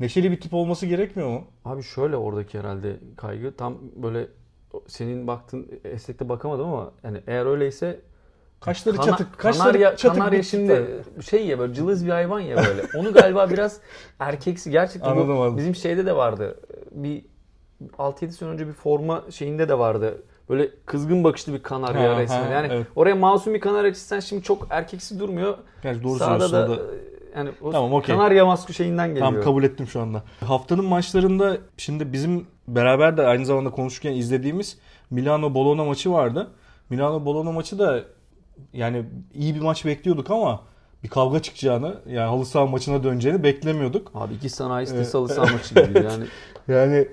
neşeli 0.00 0.30
bir 0.30 0.40
tip 0.40 0.54
olması 0.54 0.86
gerekmiyor 0.86 1.28
mu? 1.28 1.44
Abi 1.64 1.82
şöyle 1.82 2.16
oradaki 2.16 2.58
herhalde 2.58 2.96
kaygı 3.16 3.56
tam 3.56 3.78
böyle 3.96 4.28
senin 4.86 5.26
baktın 5.26 5.66
estekte 5.84 6.28
bakamadım 6.28 6.66
ama 6.68 6.90
yani 7.04 7.20
eğer 7.26 7.46
öyleyse 7.46 8.00
Kaşları 8.60 8.96
kana- 8.96 9.06
çatık. 9.06 9.38
Kaşları 9.38 9.64
kanarya, 9.72 9.96
çatık 9.96 10.20
kanarya 10.20 10.42
şimdi 10.42 11.02
şey 11.30 11.46
ya 11.46 11.58
böyle 11.58 11.74
cılız 11.74 12.06
bir 12.06 12.10
hayvan 12.10 12.40
ya 12.40 12.56
böyle. 12.56 12.82
Onu 12.98 13.12
galiba 13.12 13.50
biraz 13.50 13.80
erkeksi 14.18 14.70
gerçekten 14.70 15.16
bu 15.16 15.20
Anladım, 15.20 15.40
anladım. 15.40 15.56
bizim 15.56 15.74
şeyde 15.74 16.06
de 16.06 16.16
vardı. 16.16 16.60
Bir 16.90 17.24
6-7 17.98 18.30
sene 18.32 18.48
önce 18.48 18.66
bir 18.66 18.72
forma 18.72 19.24
şeyinde 19.30 19.68
de 19.68 19.78
vardı. 19.78 20.22
Böyle 20.48 20.70
kızgın 20.86 21.24
bakışlı 21.24 21.52
bir 21.54 21.62
kanarya 21.62 22.14
Ha, 22.16 22.20
resmen. 22.20 22.42
ha, 22.42 22.52
Yani 22.52 22.68
evet. 22.72 22.86
oraya 22.96 23.14
masum 23.14 23.54
bir 23.54 23.60
kanarya 23.60 23.94
çizsen 23.94 24.20
şimdi 24.20 24.42
çok 24.42 24.66
erkeksi 24.70 25.18
durmuyor. 25.18 25.58
Gerçi 25.82 26.02
doğru 26.02 26.18
Sağda 26.18 26.52
da 26.52 26.68
da- 26.70 26.80
yani 27.36 27.50
o 27.62 27.70
Tamam, 27.70 27.92
okey. 27.92 28.16
kanarya 28.16 28.46
masku 28.46 28.72
şeyinden 28.72 29.08
geliyor. 29.08 29.26
Tamam 29.26 29.42
kabul 29.42 29.64
ettim 29.64 29.86
şu 29.86 30.00
anda. 30.00 30.22
Haftanın 30.40 30.84
maçlarında 30.84 31.56
şimdi 31.76 32.12
bizim 32.12 32.46
beraber 32.68 33.16
de 33.16 33.26
aynı 33.26 33.46
zamanda 33.46 33.70
konuşurken 33.70 34.12
izlediğimiz 34.12 34.78
Milano 35.10 35.54
Bologna 35.54 35.84
maçı 35.84 36.12
vardı. 36.12 36.50
Milano 36.90 37.24
Bologna 37.24 37.52
maçı 37.52 37.78
da 37.78 38.04
yani 38.72 39.04
iyi 39.34 39.54
bir 39.54 39.60
maç 39.60 39.84
bekliyorduk 39.84 40.30
ama 40.30 40.60
bir 41.04 41.08
kavga 41.08 41.42
çıkacağını 41.42 41.94
yani 42.06 42.28
halı 42.28 42.46
saha 42.46 42.66
maçına 42.66 43.04
döneceğini 43.04 43.42
beklemiyorduk. 43.42 44.10
Abi 44.14 44.34
iki 44.34 44.48
sanayi 44.50 44.86
sitesi 44.86 45.12
halı 45.12 45.28
saha 45.28 45.52
maçı 45.52 45.74
gibi 45.74 46.04
yani. 46.04 46.24
Yani 46.68 47.08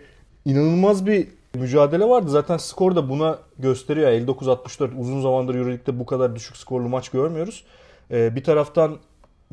inanılmaz 0.46 1.06
bir 1.06 1.28
mücadele 1.56 2.06
vardı. 2.06 2.30
Zaten 2.30 2.58
skor 2.58 2.96
da 2.96 3.10
buna 3.10 3.40
gösteriyor. 3.60 4.12
59-64 4.12 5.00
uzun 5.00 5.22
zamandır 5.22 5.56
Euroleague'de 5.56 6.00
bu 6.00 6.06
kadar 6.06 6.36
düşük 6.36 6.58
skorlu 6.58 6.90
maç 6.90 7.10
görmüyoruz. 7.10 7.64
Ee, 8.12 8.36
bir 8.36 8.44
taraftan 8.44 8.98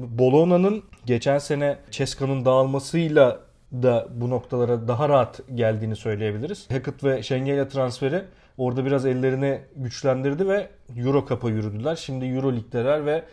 Bologna'nın 0.01 0.83
geçen 1.07 1.39
sene 1.39 1.79
Ceska'nın 1.91 2.45
dağılmasıyla 2.45 3.41
da 3.73 4.09
bu 4.11 4.31
noktalara 4.31 4.89
daha 4.89 5.09
rahat 5.09 5.41
geldiğini 5.55 5.97
söyleyebiliriz. 5.97 6.71
Hackett 6.71 7.05
ve 7.05 7.23
Şengelya 7.23 7.69
transferi 7.69 8.25
orada 8.59 8.85
biraz 8.85 9.07
ellerini 9.07 9.61
güçlendirdi 9.77 10.49
ve 10.49 10.69
Euro 10.97 11.27
Cup'a 11.29 11.49
yürüdüler. 11.49 11.97
Şimdi 11.97 12.25
Euro 12.25 12.53
Lig'deler 12.53 13.07
ve 13.07 13.25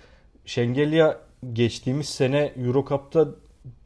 Şengelya 0.46 1.18
geçtiğimiz 1.54 2.10
sene 2.10 2.54
Euro 2.66 2.86
Cup'ta 2.90 3.28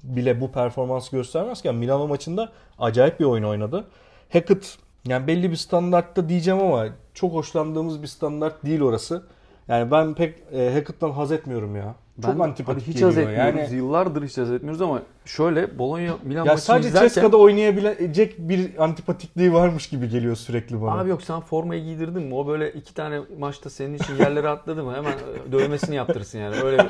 bile 0.04 0.41
bu 0.41 0.52
performans 0.52 1.10
göstermezken 1.10 1.76
Milano 1.76 2.08
maçında 2.08 2.52
acayip 2.80 3.20
bir 3.20 3.26
oyun 3.26 3.44
oynadı. 3.44 3.88
Hackett 4.34 4.78
yani 5.08 5.28
belli 5.28 5.52
bir 5.52 5.56
standartta 5.56 6.30
diyeceğim 6.30 6.60
ama 6.60 6.86
çok 7.13 7.34
hoşlandığımız 7.34 8.02
bir 8.02 8.08
standart 8.08 8.65
değil 8.65 8.82
orası. 8.82 9.24
Yani 9.67 9.91
ben 9.91 10.13
pek 10.13 10.36
e, 10.54 10.74
Hackett'tan 10.74 11.12
haz 11.12 11.32
etmiyorum 11.32 11.76
ya. 11.76 11.96
Çok 12.22 12.36
Ben 12.36 12.40
antipatik 12.40 12.84
abi 12.84 12.88
hiç 12.88 12.94
geliyor. 12.94 13.10
haz 13.10 13.18
etmiyoruz. 13.18 13.72
Yani 13.72 13.76
Yıllardır 13.76 14.24
hiç 14.24 14.38
haz 14.38 14.52
etmiyoruz 14.52 14.82
ama 14.82 15.02
şöyle 15.26 15.80
Bologna 15.80 16.18
Milan 16.24 16.46
ya 16.46 16.52
maçını 16.52 16.58
sadece 16.58 16.88
izlerken 16.90 17.08
Ceska'da 17.08 17.38
oynayabilecek 17.38 18.36
bir 18.40 18.84
antipatikliği 18.84 19.54
varmış 19.54 19.90
gibi 19.90 20.10
geliyor 20.10 20.36
sürekli 20.36 20.82
bana. 20.82 21.00
Abi 21.00 21.10
yok 21.10 21.22
sen 21.22 21.40
formayı 21.40 21.84
giydirdin 21.84 22.24
mi? 22.24 22.36
O 22.36 22.48
böyle 22.48 22.72
iki 22.72 22.94
tane 22.94 23.20
maçta 23.40 23.70
senin 23.70 23.94
için 23.94 24.16
yerlere 24.16 24.50
atladı 24.50 24.84
mı? 24.84 24.96
Hemen 24.96 25.14
dövmesini 25.52 25.96
yaptırırsın 25.96 26.40
yani. 26.40 26.56
Öyle 26.56 26.90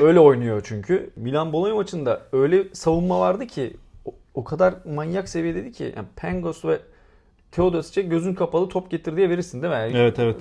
öyle 0.00 0.20
oynuyor 0.20 0.62
çünkü. 0.64 1.10
Milan 1.16 1.52
Bologna 1.52 1.74
maçında 1.74 2.20
öyle 2.32 2.64
savunma 2.74 3.20
vardı 3.20 3.46
ki 3.46 3.76
o, 4.04 4.14
o 4.34 4.44
kadar 4.44 4.74
manyak 4.94 5.28
seviyedeydi 5.28 5.72
ki 5.72 5.92
yani 5.96 6.06
Pengos 6.16 6.64
ve 6.64 6.78
Teodosic'e 7.50 8.02
gözün 8.08 8.34
kapalı 8.34 8.68
top 8.68 8.90
getir 8.90 9.16
diye 9.16 9.30
verirsin 9.30 9.62
değil 9.62 9.72
mi? 9.72 9.78
Yani 9.78 9.96
Evet 9.96 10.18
evet. 10.18 10.36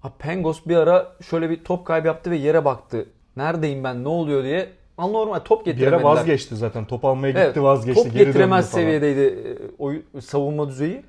Ha, 0.00 0.12
Pengos 0.18 0.66
bir 0.66 0.76
ara 0.76 1.12
şöyle 1.30 1.50
bir 1.50 1.64
top 1.64 1.86
kaybı 1.86 2.06
yaptı 2.06 2.30
ve 2.30 2.36
yere 2.36 2.64
baktı. 2.64 3.06
Neredeyim 3.36 3.84
ben 3.84 4.04
ne 4.04 4.08
oluyor 4.08 4.44
diye. 4.44 4.68
Anormal 4.98 5.38
top 5.38 5.60
Bir 5.66 5.72
getiremediler. 5.72 5.96
yere 5.98 6.04
vazgeçti 6.04 6.56
zaten. 6.56 6.84
Top 6.84 7.04
almaya 7.04 7.30
gitti 7.30 7.42
Evet, 7.44 7.56
vazgeçti. 7.62 8.02
Top 8.02 8.12
geri 8.12 8.24
getiremez 8.24 8.70
seviyedeydi 8.70 9.20
e, 9.20 9.58
oy, 9.78 10.02
savunma 10.20 10.68
düzeyi. 10.68 11.02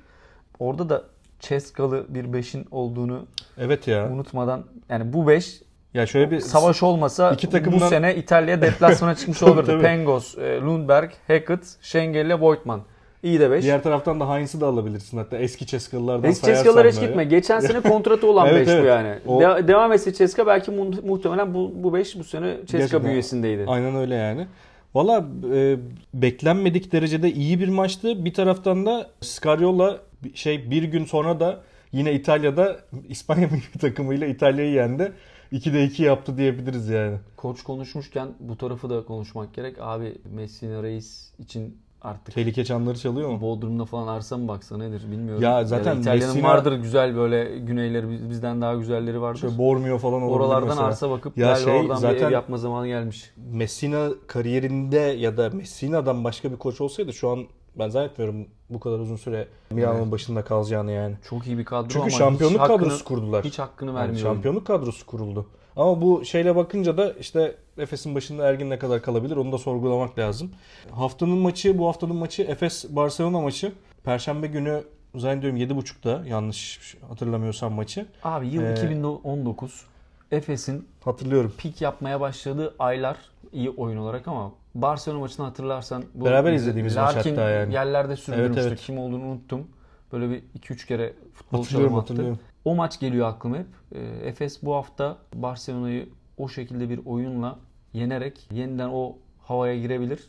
Orada 0.58 0.88
da 0.88 1.02
Ceskalı 1.40 2.04
bir 2.08 2.32
beşin 2.32 2.66
olduğunu 2.70 3.26
Evet 3.58 3.88
ya. 3.88 4.08
unutmadan 4.12 4.64
yani 4.88 5.12
bu 5.12 5.28
beş 5.28 5.62
Ya 5.94 6.06
şöyle 6.06 6.30
bir 6.30 6.40
savaş 6.40 6.82
olmasa 6.82 7.30
iki 7.32 7.46
bu 7.46 7.50
takımdan- 7.50 7.88
sene 7.88 8.16
İtalya 8.16 8.62
deplasmana 8.62 9.14
çıkmış 9.14 9.42
olurdu. 9.42 9.80
Pengos, 9.82 10.38
e, 10.38 10.60
Lundberg, 10.60 11.10
Hackett, 11.28 11.76
Şengeli, 11.82 12.40
Voigtman. 12.40 12.80
İyi 13.22 13.40
de 13.40 13.50
5. 13.50 13.62
diğer 13.64 13.82
taraftan 13.82 14.20
da 14.20 14.34
Heinz'i 14.34 14.60
de 14.60 14.64
alabilirsin 14.64 15.16
hatta 15.18 15.38
eski 15.38 15.66
Ceskalılardan 15.66 16.30
Eski 16.30 16.44
sayarsan 16.44 16.64
Ceskalara 16.64 16.88
hiç 16.88 17.00
gitme. 17.00 17.24
Geçen 17.24 17.60
sene 17.60 17.80
kontratı 17.90 18.26
olan 18.26 18.46
5 18.46 18.52
Evet, 18.52 18.66
bu 18.66 18.70
evet. 18.70 18.86
yani. 18.88 19.14
O- 19.26 19.40
De- 19.40 19.68
devam 19.68 19.92
etse 19.92 20.12
Ceska 20.12 20.46
belki 20.46 20.70
mu- 20.70 20.90
muhtemelen 21.04 21.54
bu 21.54 21.68
5 21.74 21.74
bu, 21.84 21.94
beş 21.94 22.18
bu 22.18 22.24
sene 22.24 22.56
Ceska 22.66 23.04
bünyesindeydi. 23.04 23.64
Aynen 23.66 23.96
öyle 23.96 24.14
yani. 24.14 24.46
Valla 24.94 25.24
e, 25.54 25.76
beklenmedik 26.14 26.92
derecede 26.92 27.32
iyi 27.32 27.60
bir 27.60 27.68
maçtı. 27.68 28.24
Bir 28.24 28.34
taraftan 28.34 28.86
da 28.86 29.10
Scariola 29.20 29.98
şey 30.34 30.70
bir 30.70 30.82
gün 30.82 31.04
sonra 31.04 31.40
da 31.40 31.60
yine 31.92 32.12
İtalya'da 32.12 32.76
İspanya 33.08 33.48
milli 33.48 33.78
takımıyla 33.80 34.26
İtalya'yı 34.26 34.72
yendi. 34.72 35.12
2'de 35.52 35.84
2 35.84 36.02
yaptı 36.02 36.38
diyebiliriz 36.38 36.88
yani. 36.88 37.16
Koç 37.36 37.62
konuşmuşken 37.62 38.28
bu 38.40 38.56
tarafı 38.58 38.90
da 38.90 39.04
konuşmak 39.04 39.54
gerek. 39.54 39.76
Abi 39.80 40.12
Messina 40.34 40.82
Reis 40.82 41.30
için 41.38 41.78
artık 42.02 42.34
Tehlike 42.34 42.64
çanları 42.64 42.98
çalıyor 42.98 43.28
mu? 43.28 43.40
Bodrum'da 43.40 43.84
falan 43.84 44.06
arsa 44.06 44.36
mı 44.36 44.48
baksa 44.48 44.76
nedir 44.76 45.02
bilmiyorum. 45.10 45.42
Ya 45.42 45.64
zaten 45.64 45.96
da 45.96 46.00
İtalya'nın 46.00 46.34
Messina- 46.34 46.44
vardır 46.48 46.72
güzel 46.72 47.16
böyle 47.16 47.58
güneyleri 47.58 48.10
biz- 48.10 48.30
bizden 48.30 48.60
daha 48.60 48.74
güzelleri 48.74 49.20
vardır. 49.20 49.40
Şöyle 49.40 49.58
Bormio 49.58 49.98
falan 49.98 50.22
olabilir 50.22 50.36
Oralardan 50.40 50.68
mesela. 50.68 50.86
arsa 50.86 51.10
bakıp 51.10 51.38
Ya 51.38 51.56
şey, 51.56 51.72
oradan 51.80 51.96
bir 51.96 52.00
zaten- 52.00 52.26
ev 52.28 52.30
yapma 52.32 52.56
zamanı 52.56 52.86
gelmiş. 52.86 53.30
Messina 53.52 54.08
kariyerinde 54.26 54.96
ya 54.98 55.36
da 55.36 55.50
Messina'dan 55.50 56.24
başka 56.24 56.52
bir 56.52 56.56
koç 56.56 56.80
olsaydı 56.80 57.12
şu 57.12 57.30
an 57.30 57.44
ben 57.78 57.88
zannetmiyorum 57.88 58.46
bu 58.70 58.80
kadar 58.80 58.98
uzun 58.98 59.16
süre 59.16 59.48
Milan'ın 59.70 59.98
Evet. 60.02 60.12
başında 60.12 60.44
kalacağını 60.44 60.92
yani. 60.92 61.14
Çok 61.28 61.46
iyi 61.46 61.58
bir 61.58 61.64
kadro 61.64 61.88
Çünkü 61.88 62.00
ama 62.00 62.10
şampiyonluk 62.10 62.54
hiç 62.54 62.60
hakkını, 62.60 62.78
kadrosu 62.78 63.04
kurdular. 63.04 63.44
hiç 63.44 63.58
hakkını 63.58 63.90
Yani 63.90 63.98
vermiyor. 63.98 64.20
şampiyonluk 64.22 64.66
kadrosu 64.66 65.06
kuruldu. 65.06 65.46
Ama 65.76 66.02
bu 66.02 66.24
şeyle 66.24 66.56
bakınca 66.56 66.96
da 66.96 67.12
işte 67.12 67.54
Efes'in 67.78 68.14
başında 68.14 68.48
Ergin 68.48 68.70
ne 68.70 68.78
kadar 68.78 69.02
kalabilir 69.02 69.36
onu 69.36 69.52
da 69.52 69.58
sorgulamak 69.58 70.18
lazım. 70.18 70.50
Haftanın 70.90 71.38
maçı, 71.38 71.78
bu 71.78 71.88
haftanın 71.88 72.16
maçı 72.16 72.42
Efes 72.42 72.84
Barcelona 72.90 73.40
maçı. 73.40 73.72
Perşembe 74.04 74.46
günü 74.46 74.82
zannediyorum 75.14 75.58
7.30'da 75.58 76.26
yanlış 76.26 76.96
hatırlamıyorsam 77.08 77.72
maçı. 77.72 78.06
Abi 78.24 78.48
yıl 78.48 78.62
Ee, 78.62 78.72
2019 78.72 79.84
Efes'in 80.30 80.88
Hatırlıyorum. 81.04 81.52
pik 81.58 81.80
yapmaya 81.80 82.20
başladığı 82.20 82.74
aylar 82.78 83.16
iyi 83.52 83.70
oyun 83.70 83.96
olarak 83.96 84.28
ama 84.28 84.52
Barcelona 84.74 85.20
maçını 85.20 85.46
hatırlarsan 85.46 86.04
bu 86.14 86.24
Beraber 86.24 86.52
izlediğimiz 86.52 86.96
maç 86.96 87.16
Larkin 87.16 87.30
hatta 87.30 87.50
yani. 87.50 87.74
yerlerde 87.74 88.16
sürdürmüştü. 88.16 88.60
Evet, 88.60 88.66
evet. 88.68 88.80
Kim 88.80 88.98
olduğunu 88.98 89.24
unuttum. 89.24 89.66
Böyle 90.12 90.30
bir 90.30 90.42
2-3 90.60 90.86
kere 90.86 91.12
futbol 91.34 91.58
Hatırlıyorum 91.58 92.04
çalım 92.06 92.30
attı. 92.34 92.40
O 92.66 92.74
maç 92.74 93.00
geliyor 93.00 93.28
aklıma 93.28 93.56
hep. 93.56 93.66
Ee, 93.94 94.00
Efes 94.28 94.62
bu 94.62 94.74
hafta 94.74 95.18
Barcelona'yı 95.34 96.08
o 96.38 96.48
şekilde 96.48 96.88
bir 96.90 97.00
oyunla 97.06 97.58
yenerek 97.92 98.48
yeniden 98.52 98.88
o 98.92 99.16
havaya 99.42 99.78
girebilir. 99.80 100.20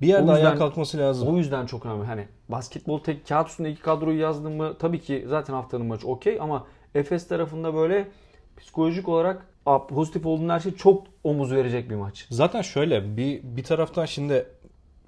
Bir 0.00 0.06
yerde 0.06 0.30
yüzden- 0.32 0.34
ayağa 0.46 0.54
kalkması 0.54 0.98
lazım. 0.98 1.28
O 1.28 1.36
yüzden 1.36 1.66
çok 1.66 1.86
önemli. 1.86 2.04
Hani 2.04 2.28
basketbol 2.48 2.98
tek 2.98 3.28
kağıt 3.28 3.48
üstünde 3.48 3.70
iki 3.70 3.82
kadroyu 3.82 4.20
yazdım 4.20 4.56
mı 4.56 4.74
tabii 4.78 5.00
ki 5.00 5.24
zaten 5.28 5.54
haftanın 5.54 5.86
maçı 5.86 6.08
okey 6.08 6.38
ama 6.40 6.66
Efes 6.94 7.28
tarafında 7.28 7.74
böyle 7.74 8.08
psikolojik 8.56 9.08
olarak 9.08 9.46
pozitif 9.88 10.26
olduğun 10.26 10.48
her 10.48 10.60
şey 10.60 10.74
çok 10.74 11.06
omuz 11.24 11.52
verecek 11.52 11.90
bir 11.90 11.94
maç. 11.94 12.26
Zaten 12.30 12.62
şöyle 12.62 13.16
bir 13.16 13.40
bir 13.42 13.64
taraftan 13.64 14.04
şimdi 14.04 14.46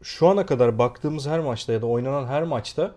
şu 0.03 0.29
ana 0.29 0.46
kadar 0.46 0.79
baktığımız 0.79 1.27
her 1.27 1.40
maçta 1.40 1.72
ya 1.72 1.83
da 1.83 1.87
oynanan 1.87 2.27
her 2.27 2.42
maçta 2.42 2.94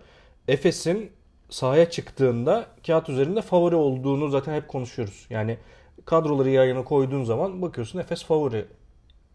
Efes'in 0.48 1.10
sahaya 1.52 1.90
çıktığında 1.90 2.66
kağıt 2.86 3.08
üzerinde 3.08 3.42
favori 3.42 3.74
olduğunu 3.74 4.28
zaten 4.28 4.54
hep 4.54 4.68
konuşuyoruz. 4.68 5.26
Yani 5.30 5.58
kadroları 6.04 6.50
yan 6.50 6.84
koyduğun 6.84 7.24
zaman 7.24 7.62
bakıyorsun 7.62 7.98
Efes 7.98 8.24
favori. 8.24 8.64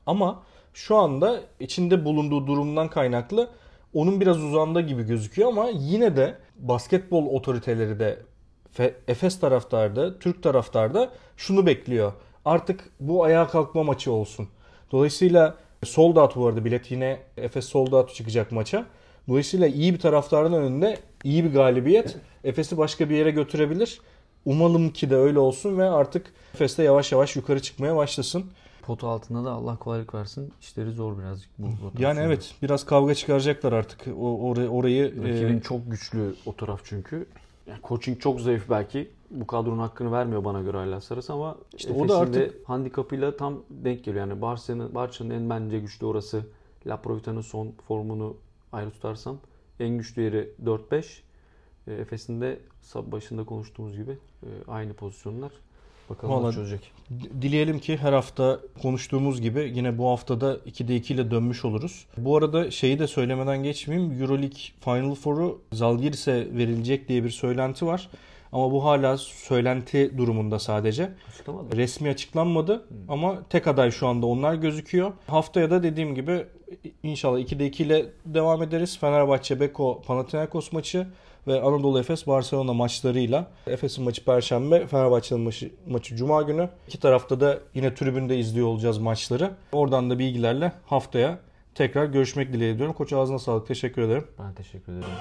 Ama 0.05 0.43
şu 0.73 0.95
anda 0.95 1.41
içinde 1.59 2.05
bulunduğu 2.05 2.47
durumdan 2.47 2.89
kaynaklı 2.89 3.49
onun 3.93 4.21
biraz 4.21 4.43
uzağında 4.43 4.81
gibi 4.81 5.03
gözüküyor 5.03 5.49
ama 5.49 5.69
yine 5.73 6.17
de 6.17 6.37
basketbol 6.59 7.25
otoriteleri 7.25 7.99
de 7.99 8.19
Fe- 8.77 8.93
Efes 9.07 9.39
taraftarda, 9.39 10.19
Türk 10.19 10.43
taraftarda 10.43 11.09
şunu 11.37 11.65
bekliyor. 11.65 12.13
Artık 12.45 12.89
bu 12.99 13.23
ayağa 13.23 13.47
kalkma 13.47 13.83
maçı 13.83 14.11
olsun. 14.11 14.47
Dolayısıyla 14.91 15.57
sold 15.85 16.15
out 16.15 16.35
bu 16.35 16.47
arada 16.47 16.65
bilet 16.65 16.91
yine 16.91 17.19
Efes 17.37 17.65
sold 17.65 17.91
out 17.91 18.15
çıkacak 18.15 18.51
maça. 18.51 18.85
Dolayısıyla 19.27 19.67
iyi 19.67 19.93
bir 19.93 19.99
taraftarın 19.99 20.53
önünde 20.53 20.99
iyi 21.23 21.43
bir 21.43 21.53
galibiyet 21.53 22.17
Efes'i 22.43 22.77
başka 22.77 23.09
bir 23.09 23.15
yere 23.15 23.31
götürebilir. 23.31 24.01
Umalım 24.45 24.89
ki 24.89 25.09
de 25.09 25.15
öyle 25.15 25.39
olsun 25.39 25.77
ve 25.77 25.89
artık 25.89 26.33
Efes 26.53 26.77
de 26.77 26.83
yavaş 26.83 27.11
yavaş 27.11 27.35
yukarı 27.35 27.61
çıkmaya 27.61 27.95
başlasın. 27.95 28.45
Potu 28.81 29.07
altında 29.07 29.45
da 29.45 29.51
Allah 29.51 29.77
kolaylık 29.77 30.13
versin. 30.15 30.53
İşleri 30.61 30.91
zor 30.91 31.17
birazcık 31.17 31.49
bu 31.57 31.67
rotasyonda. 31.67 32.01
Yani 32.01 32.19
evet 32.19 32.55
biraz 32.61 32.85
kavga 32.85 33.15
çıkaracaklar 33.15 33.73
artık 33.73 34.07
o 34.19 34.49
orayı, 34.49 34.69
orayı 34.69 35.23
Rakibin 35.23 35.57
e, 35.57 35.61
çok 35.61 35.91
güçlü 35.91 36.35
o 36.45 36.55
taraf 36.55 36.81
çünkü. 36.83 37.25
Yani 37.67 37.79
coaching 37.87 38.19
çok 38.21 38.41
zayıf 38.41 38.69
belki. 38.69 39.09
Bu 39.31 39.47
kadronun 39.47 39.79
hakkını 39.79 40.11
vermiyor 40.11 40.43
bana 40.45 40.61
göre 40.61 40.77
hala 40.77 41.01
Sarıs 41.01 41.29
ama 41.29 41.57
İşte 41.77 41.91
o 41.91 41.95
Efes'in 41.95 42.09
da 42.09 42.17
artık- 42.17 42.69
handikapıyla 42.69 43.37
tam 43.37 43.59
denk 43.69 44.03
geliyor. 44.03 44.27
Yani 44.27 44.41
Barcelona, 44.41 44.95
Barça'nın 44.95 45.29
en 45.29 45.49
bence 45.49 45.79
güçlü 45.79 46.05
orası. 46.05 46.45
La 46.87 46.97
Provita'nın 46.97 47.41
son 47.41 47.71
formunu 47.87 48.37
ayrı 48.71 48.91
tutarsam 48.91 49.37
en 49.79 49.97
güçlü 49.97 50.21
yeri 50.21 50.49
4-5. 50.65 51.03
E, 51.87 51.93
Efes'in 51.93 52.41
de 52.41 52.59
başında 52.95 53.43
konuştuğumuz 53.43 53.97
gibi 53.97 54.11
e, 54.43 54.47
aynı 54.67 54.93
pozisyonlar. 54.93 55.51
Bakalım 56.09 56.33
Vallahi- 56.33 56.55
çözecek. 56.55 56.91
Dileyelim 57.41 57.79
ki 57.79 57.97
her 57.97 58.13
hafta 58.13 58.59
konuştuğumuz 58.81 59.41
gibi 59.41 59.71
yine 59.75 59.97
bu 59.97 60.09
haftada 60.09 60.55
2'de 60.55 60.95
2 60.95 61.13
ile 61.13 61.31
dönmüş 61.31 61.65
oluruz. 61.65 62.05
Bu 62.17 62.37
arada 62.37 62.71
şeyi 62.71 62.99
de 62.99 63.07
söylemeden 63.07 63.63
geçmeyeyim. 63.63 64.21
Euroleague 64.21 64.59
Final 64.81 65.15
Four'u 65.15 65.61
Zalgiris'e 65.73 66.33
verilecek 66.57 67.07
diye 67.09 67.23
bir 67.23 67.29
söylenti 67.29 67.85
var. 67.85 68.09
Ama 68.51 68.71
bu 68.71 68.83
hala 68.85 69.17
söylenti 69.17 70.17
durumunda 70.17 70.59
sadece. 70.59 71.09
Açıklamadı. 71.29 71.77
Resmi 71.77 72.09
açıklanmadı 72.09 72.87
ama 73.07 73.43
tek 73.49 73.67
aday 73.67 73.91
şu 73.91 74.07
anda 74.07 74.25
onlar 74.25 74.53
gözüküyor. 74.53 75.11
Haftaya 75.27 75.71
da 75.71 75.83
dediğim 75.83 76.15
gibi 76.15 76.45
inşallah 77.03 77.39
2'de 77.39 77.65
2 77.65 77.83
ile 77.83 78.05
devam 78.25 78.63
ederiz. 78.63 78.97
Fenerbahçe, 78.99 79.59
Beko, 79.59 80.01
Panathinaikos 80.01 80.71
maçı 80.71 81.07
ve 81.47 81.61
Anadolu 81.61 81.99
Efes 81.99 82.27
Barcelona 82.27 82.73
maçlarıyla. 82.73 83.47
Efes'in 83.67 84.03
maçı 84.03 84.25
Perşembe, 84.25 84.87
Fenerbahçe'nin 84.87 85.41
maçı, 85.41 85.71
maçı 85.87 86.15
Cuma 86.15 86.41
günü. 86.41 86.69
İki 86.87 86.99
tarafta 86.99 87.39
da 87.39 87.59
yine 87.73 87.95
tribünde 87.95 88.37
izliyor 88.37 88.67
olacağız 88.67 88.97
maçları. 88.97 89.51
Oradan 89.71 90.09
da 90.09 90.19
bilgilerle 90.19 90.71
haftaya 90.85 91.39
tekrar 91.75 92.05
görüşmek 92.05 92.53
dileğiyle 92.53 92.77
diyorum. 92.77 92.95
Koç 92.95 93.13
ağzına 93.13 93.39
sağlık. 93.39 93.67
Teşekkür 93.67 94.01
ederim. 94.01 94.27
Ben 94.39 94.53
teşekkür 94.53 94.91
ederim. 94.91 95.13